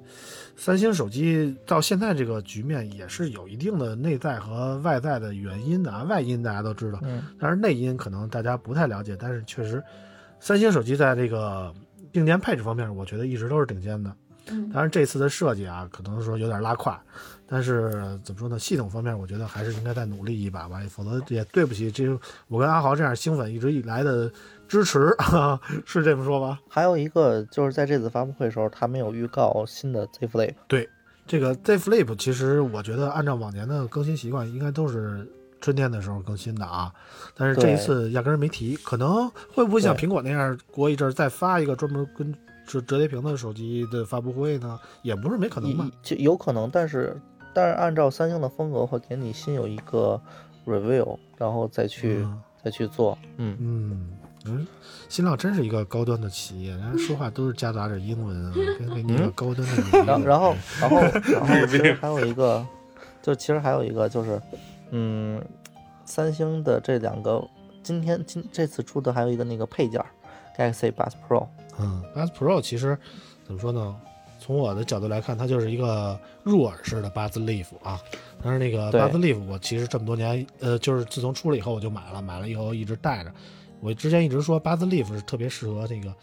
[0.56, 6.02] 三星手机到现在这个局面也是有一定的内在和外在的原因的啊。
[6.02, 9.16] 外因大家都知道，嗯但是内因可能大家不太了解。
[9.16, 9.80] 但是确实，
[10.40, 11.72] 三星手机在这个
[12.14, 14.12] 硬件配置方面，我觉得一直都是顶尖的。
[14.50, 17.00] 嗯当然这次的设计啊，可能说有点拉胯，
[17.46, 18.58] 但是怎么说呢？
[18.58, 22.04] 系统方面，我觉得还是应该再努力一把吧，否则也对不起这
[22.48, 24.30] 我跟阿豪这样星粉一直以来的
[24.66, 25.14] 支持，
[25.86, 26.58] 是这么说吧？
[26.68, 30.54] 还有一个就是在这次发布会的时候，他没有预告新的 Z Flip。
[30.66, 30.88] 对
[31.26, 35.26] 这个 Z Flip 其实我觉得按照往年的更新习惯，应该都是
[35.60, 36.92] 春天的时候更新的啊。
[37.34, 42.34] 但是这一次压根儿没提，可能会不会像苹果那样过一阵儿再发一个专门跟
[42.68, 44.78] 折折叠屏的手机的发布会呢？
[45.02, 45.90] 也不是没可能吧。
[46.02, 47.18] 就有可能，但是
[47.54, 50.20] 但是按照三星的风格，会给你先有一个
[50.66, 53.16] review，然后再去、嗯再去做。
[53.36, 54.10] 嗯，嗯
[54.44, 54.66] 嗯，
[55.08, 60.04] 新浪真是一个高端的企业，人家说话都是夹杂着英文啊，给给你一个高端的 语音。
[60.04, 61.00] 然后然后然 后
[61.32, 62.66] 然后其实还有一个，
[63.22, 64.42] 就其实还有一个就是，
[64.90, 65.42] 嗯，
[66.04, 67.42] 三星的这两个
[67.82, 70.06] 今天今这次出的还有一个那个配件儿
[70.58, 71.46] Galaxy Buds Pro。
[71.78, 72.98] 嗯，Buds Pro 其实
[73.46, 73.96] 怎么说呢？
[74.40, 78.00] 从我的角度来看，它就是一个入耳式的 Buds Leaf 啊。
[78.42, 83.32] 但是那个对 Buds Leaf，我其实这么多年，呃，就是自从出了以后我就买了，买了以后一直带着。
[83.80, 86.14] 我之前一直说 Buds Leaf 是特别适合那个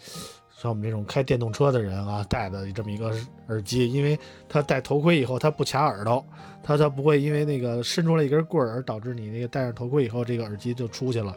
[0.58, 3.12] 像我们这种开电动车的人啊戴的这么一个
[3.47, 6.26] 耳机，因为它戴头盔以后它不卡耳朵，
[6.64, 11.36] 它它不会因为那个伸出来一根棍儿而导致你那个戴上头盔以后这个耳机就出去了。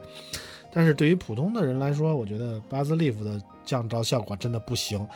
[0.72, 5.06] 但是对于普通的人来说，我觉得巴兹 Leaf 的降噪效果真的不行。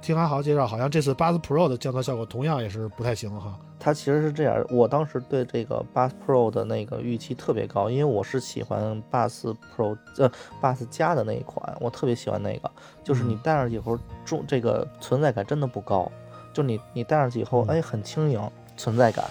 [0.00, 3.56] 听阿豪介绍，好像这次八兹 Pro 的降噪效果同样也是不太行哈。
[3.78, 12.70] 它其实是这样，我当时对这个 Buds Pro 的那个预期特别高，因为我是喜欢 Buds Pro 呃 Buds 加的那一款，我特别喜欢那个，
[13.04, 13.40] 就是你嗯。
[13.44, 16.10] 戴上去以后，重这个存在感真的不高，
[16.52, 17.76] 就你你戴上去以后，嗯。
[17.76, 18.40] 哎，很轻盈，
[18.76, 19.24] 存在感。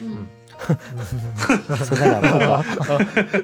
[0.00, 0.26] 嗯，
[0.58, 2.62] 存在感不高。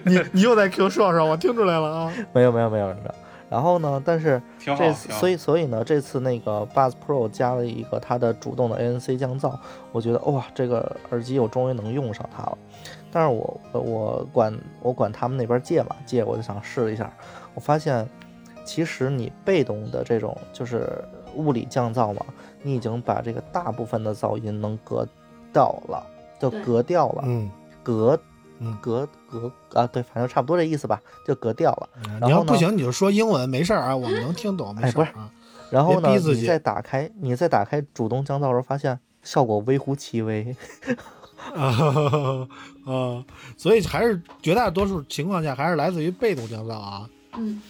[0.05, 2.13] 你你又在 Q 硕硕，我听出来了啊。
[2.33, 3.15] 没有没有没有没有。
[3.51, 9.55] 然后呢，但是挺好，这次所以所以呢，这次那个 Buzz Pro 加了一个它的主动的 ANC 降噪，
[9.93, 12.59] 我觉得哇，这个耳机我终于能用上它了。
[13.13, 17.13] 但是我我管我管他们那边借嘛，借我就想试一下，
[17.55, 18.09] 我发现
[18.65, 20.89] 其实你被动的这种就是
[21.37, 22.25] 物理降噪嘛，
[22.61, 25.07] 你已经把这个大部分的噪音能隔
[25.53, 26.05] 掉了，
[26.41, 27.51] 就对隔掉了，嗯
[27.83, 28.19] 格
[28.61, 31.89] 嗯，隔隔啊，对，反正差不多这意思吧，就隔掉了。
[32.05, 35.31] 你要然后呢不行你就说英文，没事儿啊，我们能听懂， 没哎不是事儿啊。
[35.71, 40.57] 然后呢你再打开，你再打开主动降噪的时候，发现效果微乎其微。
[41.55, 42.49] 啊
[42.87, 43.25] 啊，
[43.57, 47.09] 所以还是绝大多数情况下还是来自于被动降噪啊。
[47.37, 47.61] 嗯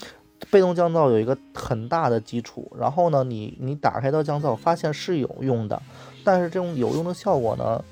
[0.51, 5.81] 被动降噪有一个很大的基础，然后呢，你你打开到降噪，发现是有用的，
[6.23, 7.83] 但是这种有用的效果呢，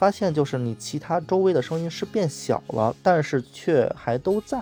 [0.00, 4.58] 发现就是你其他周围的声音是变小了，但是却还都在。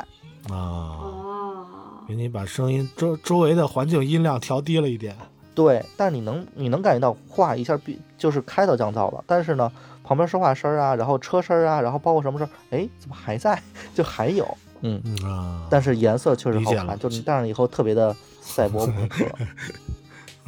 [0.51, 1.67] 啊，哦，
[2.09, 5.17] 给你把声音周周围的环境音量调低了一点。
[5.55, 9.71] 对，但你能你能感觉到，哗一下变就是开到降噪了，但是呢，
[10.03, 13.63] 旁边说话声啊，然后车声啊，然后包括什么声，哎，怎么还在？
[13.95, 19.25] 就还有，嗯，嗯啊，但是颜色确实好看，就你戴上以后特别的赛博 朋克。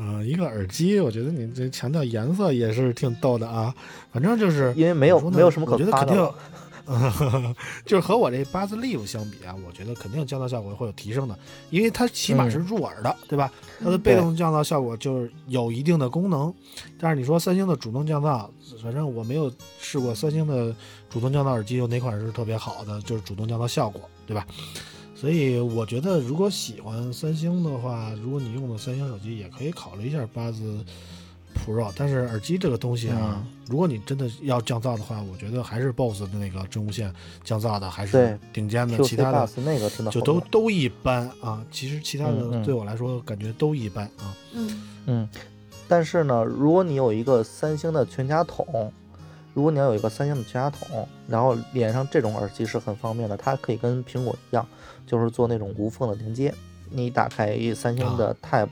[0.00, 3.74] 啊，一个耳机，我觉得你这强调颜色也是挺逗的啊。
[4.10, 6.34] 反正就是因为没有没有什么可我觉得肯定夸的了。
[7.84, 11.38] 就是和我这八字 Live 相比啊，我觉得肯定降噪效果会有提升的，
[11.68, 13.52] 因为它起码是入耳的，对吧？
[13.78, 16.52] 它的被动降噪效果就是有一定的功能，
[16.98, 18.48] 但是你说三星的主动降噪，
[18.82, 20.74] 反正我没有试过三星的
[21.08, 24.44] 主动降噪耳机有哪款是特别好的，就是主动降噪效果，对吧？
[25.20, 30.82] 所以我觉得，如果喜欢三星的话，如果你用的三星手机，也可以考虑一下八字
[31.54, 31.92] Pro。
[31.94, 37.12] 但是耳机这个东西啊，如果你真的要降噪的话，我觉得还是 BOSS 的那个真无线
[37.44, 41.62] 降噪的还是对顶尖的，其他的那个真的就都都一般啊。
[41.70, 44.34] 其实其他的对我来说感觉都一般啊。
[44.54, 45.28] 嗯嗯，
[45.86, 48.90] 但是呢，如果你有一个三星的全家桶，
[49.52, 54.66] 如果你要有一个三星的全家桶，然后连上这种耳机是很方便的，它可以跟苹果一样，
[55.10, 56.54] 就是做那种无缝的连接。
[56.88, 58.68] 你打开三星的 Tab，、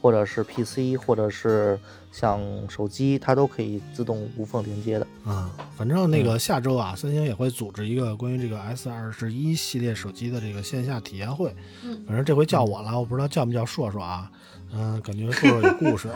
[0.00, 1.78] 或者是 PC，或者是
[2.10, 5.06] 像手机，它都可以自动无缝连接的。
[5.24, 11.54] 啊，反正那嗯个下周啊，三星也会组织一个关于这个 S 二十一系列手机的这个线下体验会。
[11.84, 14.30] 嗯反正这回叫我了，我不知道叫没叫硕硕啊。
[14.72, 16.08] 嗯，感觉硕硕有故事。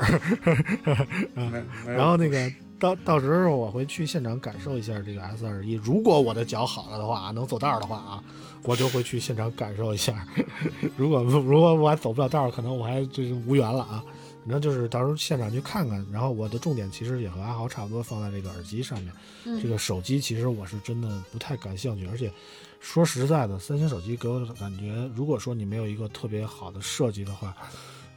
[1.86, 2.50] 然后那个
[2.80, 5.74] 到到时候我会去现场感受一下这个 S 二十一。
[5.74, 8.24] 如果我的脚好了的话啊，能走道儿的话啊，
[8.62, 10.26] 我就会去现场感受一下。
[10.96, 14.04] 如果如果我还走不了道，可能我还就是无缘了啊。
[14.42, 16.04] 反正就是到时候现场去看看。
[16.10, 19.12] 然后我的重点其实也和阿豪差不多放在这个耳机上面。
[19.44, 22.32] 嗯这个手机其实我是真的不太感兴趣，而且
[22.80, 27.54] 说实在的，三星手机给我的感觉，如果说你没有一个特别好的设计的话，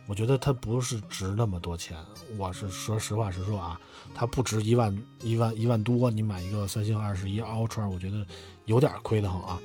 [0.07, 1.97] 我觉得它不是值那么多钱。
[2.37, 3.79] 我是说实话实说啊，
[4.15, 8.25] 它不值一万一万一万多，你买一个三星二十一 Ultra，我觉得
[8.65, 9.59] 有点亏得很啊。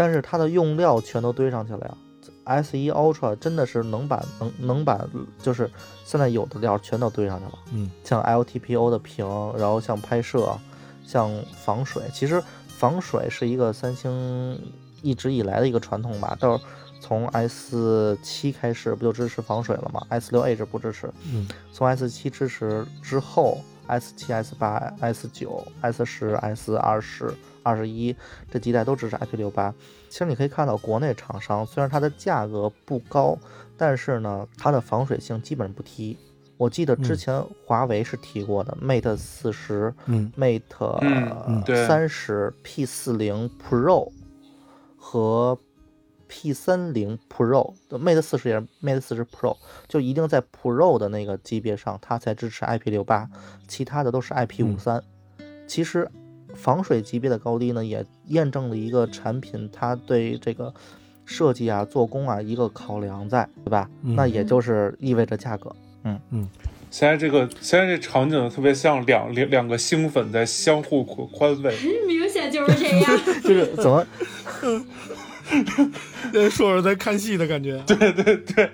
[0.00, 1.94] 但是它的用料全都堆上去了呀。
[2.44, 5.06] S 1 Ultra 真的是能把能能把
[5.42, 5.70] 就是
[6.06, 7.52] 现在有的料全都堆上去了。
[7.72, 9.26] 嗯，像 LTPO 的屏，
[9.58, 10.56] 然后像拍摄，
[11.04, 12.02] 像防水。
[12.14, 14.58] 其实防水是一个三星
[15.02, 16.58] 一直以来的一个传统吧，到
[16.98, 28.14] 从 S 7开始不就支持防水了吗？S 6 Edge 不支持，嗯，从 S 7支持之后，S 7、S 8、S 9、S 10、S 20、二十一
[28.50, 29.74] 这几代都支持 IP 六八。
[30.08, 33.38] 其实你可以看到，国内厂商虽然它的价格不高，
[33.76, 36.18] 但是呢，它的防水性基本不提。
[36.56, 37.16] 我记得之嗯。
[37.16, 40.30] 前华为是提过的，Mate 四十、嗯。
[40.36, 44.12] Mate 三十、P 四零 Pro
[44.96, 45.58] 和
[46.28, 49.56] P 三零 Pro，Mate 四十也是 Mate 四十 Pro，
[49.88, 53.30] 就一定在 Pro 的那个级别上，它才支持 IP 六八，
[53.66, 55.02] 其他的都是 IP 五三。
[55.66, 56.10] 其实
[56.54, 60.72] 防水级别的高低呢，也验证了一个产品它对这个
[61.24, 63.88] 设计啊、做工啊一个考量在，对吧？
[64.02, 65.74] 嗯那也就是意味着价格。
[66.04, 66.48] 嗯嗯
[66.90, 71.76] 现在这个现在这场景特别像两两两个星粉在相互宽宽慰。
[72.08, 73.20] 明显就是这样。
[73.42, 74.04] 就是怎么
[76.50, 77.80] 硕硕在看戏的感觉。
[77.86, 78.70] 对对对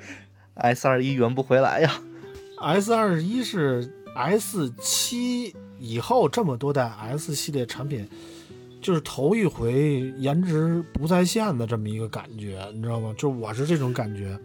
[0.55, 1.93] S 二一圆不回来呀
[2.63, 8.09] ？S 二十一是 S 七以后这么多代 S 系列产品，
[8.81, 13.15] 就是头一回颜值不在线的这么一个感觉，你知道吗？
[13.17, 14.39] 就我是这种感觉。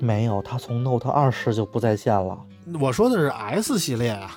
[0.00, 2.38] 没有，它从 Note 二十就不在线了。
[2.80, 4.36] 我说的是 S 系列啊，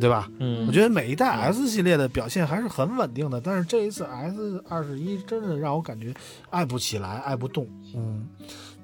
[0.00, 0.28] 对吧？
[0.40, 6.12] 嗯我觉得每一代 S 系列的表现还是很稳定的，但是这一次 S 二十一真的让我感觉
[6.50, 8.26] 爱不起来，爱不动，嗯，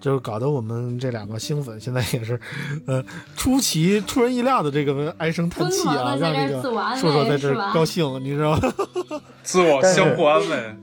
[0.03, 2.39] 就是搞得我们这两个星粉现在也是，
[2.87, 3.03] 呃，
[3.37, 6.61] 出奇出人意料的这个唉声叹气啊，让这个
[6.97, 8.75] 硕硕在这儿高兴，你知道吗？
[9.45, 10.77] 自我相互安慰。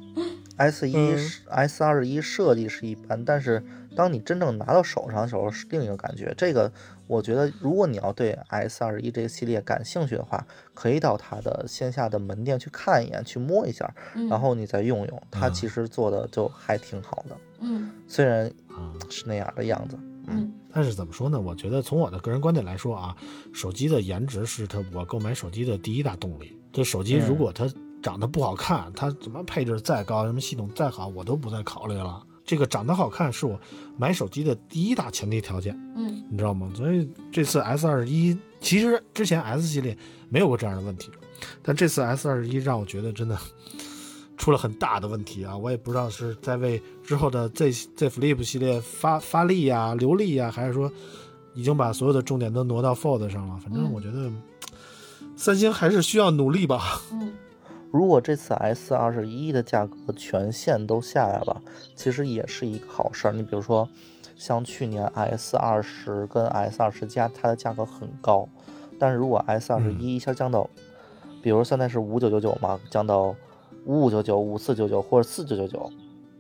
[0.56, 1.18] S 一、嗯
[1.50, 3.64] S 二一设计是一般，但是
[3.96, 6.34] 当你真正拿到手上的时候是另一个感觉。
[6.38, 6.72] 这个
[7.10, 10.46] 我觉得，如果你要对 S 二一这个系列感兴趣的话，
[10.76, 15.22] 可以到它的线下的门店去看一眼，去摸一下，嗯然后你再用用。
[15.32, 19.98] 它嗯其实做的就还挺好的，嗯虽然啊是那样的样子。
[20.28, 21.42] 嗯，但是怎么说呢？
[21.42, 23.18] 我觉得从我的个人观点来说啊，
[23.52, 26.56] 手机的颜值是它我购买手机的第一大动力。
[26.72, 27.68] 这手机如果它
[28.04, 32.24] 长得不好看，它什么配置再高，什么系统再好，我都不再考虑了。
[32.50, 33.60] 这个长得好看是我
[33.96, 36.68] 买手机的第一大前提条件，嗯你知道吗？
[36.74, 39.96] 所以这次 S 二十一，其实之前 S 系列
[40.30, 41.12] 没有过这样的问题，
[41.62, 43.38] 但这次 S 二十一让我觉得真的
[44.36, 45.56] 出了很大的问题啊！
[45.56, 50.92] 我也不知道是在为之后的 Z Z Flip 系列发发力呀、留力呀，还是说
[51.54, 53.60] 已经把所有的重点都挪到 Fold 上了。
[53.64, 54.32] 反正嗯我觉得
[55.36, 57.00] 三星还是需要努力吧。
[57.12, 57.32] 嗯
[57.92, 61.62] 如果这次 S 二十一的价格全线都下来了，
[61.96, 63.34] 其实也是一个好事儿。
[63.34, 63.90] 你比如说，
[64.36, 68.48] 像去年 S 二十跟 S 二十加，它的价格很高，
[69.00, 70.70] 但是如果 S 二十一一下降到，
[71.42, 73.36] 比如现在是五九九九嘛，降到
[73.86, 75.92] 五五九九、五四九九或者四九九九，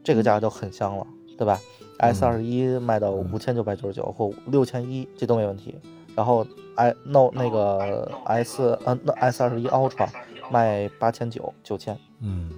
[0.03, 1.59] 这个价格就很香了，对吧
[1.97, 5.75] ？S 二十一卖到五千九百九十九或六千一，这都没问题。
[6.15, 6.45] 然后
[6.75, 10.07] i no 那个 S 呃那 S 二十一 Ultra
[10.51, 12.49] 卖八千九九千，嗯，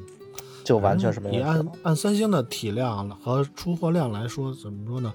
[0.64, 1.80] 就完全是没你按问题你。
[1.84, 5.14] 按三星的体量和出货量来说，怎么说呢？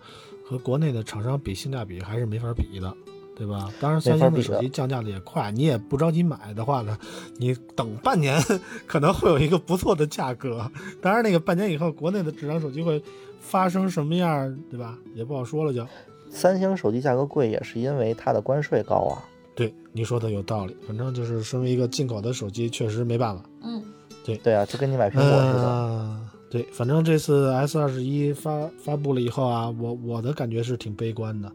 [0.48, 2.94] 和国内的厂商比性价比还是没法比的，
[3.36, 3.68] 对吧？
[3.80, 6.96] 当然，三星的手机降价的也快，你也不着急买的话呢，
[7.38, 8.40] 你等半年
[8.86, 10.70] 可能会有一个不错的价格。
[11.02, 13.02] 当然，那个半年以后国内的智能手机会
[13.40, 14.96] 发生什么样，对吧？
[15.14, 15.84] 也不好说了就。
[16.30, 19.24] 三星手机价格贵也是因为它的关税高啊。
[19.56, 20.76] 对，你说的有道理。
[20.86, 23.42] 反正就是身为一个进口的手机，确实没办法。
[23.62, 23.82] 嗯
[24.24, 25.64] 对对啊，就跟你买苹果似的。
[25.64, 31.50] 嗯，对，反正这次 S 二十一发发布了以后啊，我我的感觉是挺悲观的，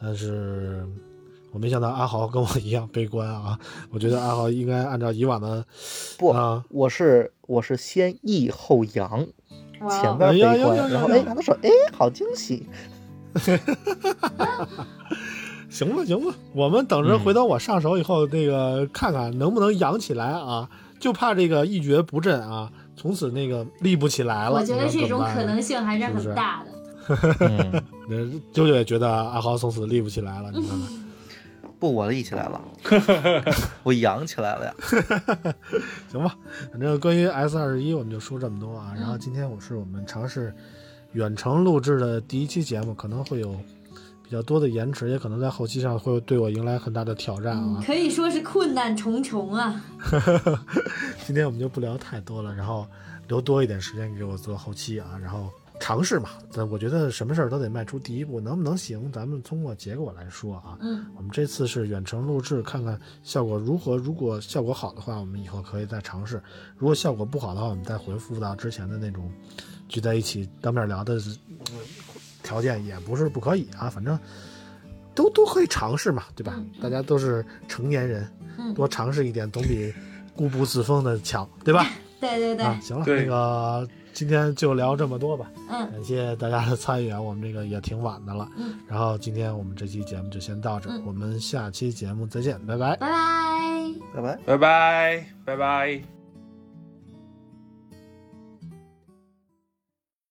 [0.00, 0.86] 但是
[1.50, 3.58] 我没想到阿豪跟我一样悲观啊。
[3.90, 5.64] 我觉得阿豪应该按照以往的
[6.16, 9.26] 不啊，我是我是先抑后扬，
[9.90, 12.66] 前边悲观，然后哎，他说哎，好惊喜。
[15.74, 20.70] 行吧行吧，我们等着回头我上手以后，那个看看能不能养起来啊，
[21.00, 24.52] 就怕这个一蹶不振啊，从此那个立不起来了。
[24.52, 26.70] 我觉得这种可能性还是很大的。
[27.40, 28.16] 嗯， 呃
[28.52, 30.88] 啾啾也觉得阿豪从此立不起来了，你看看。
[31.80, 32.60] 不，我立起来了，
[33.82, 34.74] 我扬起来了呀。
[36.08, 36.36] 行吧，
[36.70, 38.94] 反正关于 S 二十一我们就说这么多啊。
[38.96, 40.54] 然后今天我是我们尝试
[41.12, 43.54] 远程录制的第一期节目，可能会有
[44.24, 47.82] 比较多的延迟，也可能在后期上会对我迎来很大的挑战啊。
[47.86, 49.84] 可以说是困难重重啊！
[51.26, 52.86] 今天我们就不聊太多了，然后
[53.28, 56.30] 留多一点时间给我做后期啊，然后尝试嘛。
[56.52, 60.78] 但我觉得什么事儿都得迈出第一步，能不能行，咱们通过结果来说啊。
[60.80, 63.96] 嗯，我们这次是远程录制，看看效果如何。
[63.96, 66.38] 如果效果好的话，我们以后可以再尝试；
[66.78, 69.30] 如果效果不好的话，我们再回复到之前的那种
[69.86, 71.20] 聚在一起当面聊的呃
[72.44, 73.90] 条件，也不是不可以啊。
[73.90, 74.16] 反正
[75.14, 76.52] 都都可以尝试嘛，对吧？
[76.56, 78.28] 嗯大家都是成年人，
[78.58, 79.92] 嗯多尝试一点总比
[80.36, 81.86] 固步自封的强，对吧？
[82.20, 85.50] 对对对，啊，行了，那个今天就聊这么多吧。
[85.68, 88.48] 嗯感谢大家的参与啊，我们这个也挺晚的了。
[88.56, 92.96] 嗯，然后今天我们这期节目就先到这我们下期节目再见，拜拜。
[92.96, 93.94] 拜拜。
[94.14, 94.38] 拜拜。
[94.46, 96.23] 拜拜拜拜。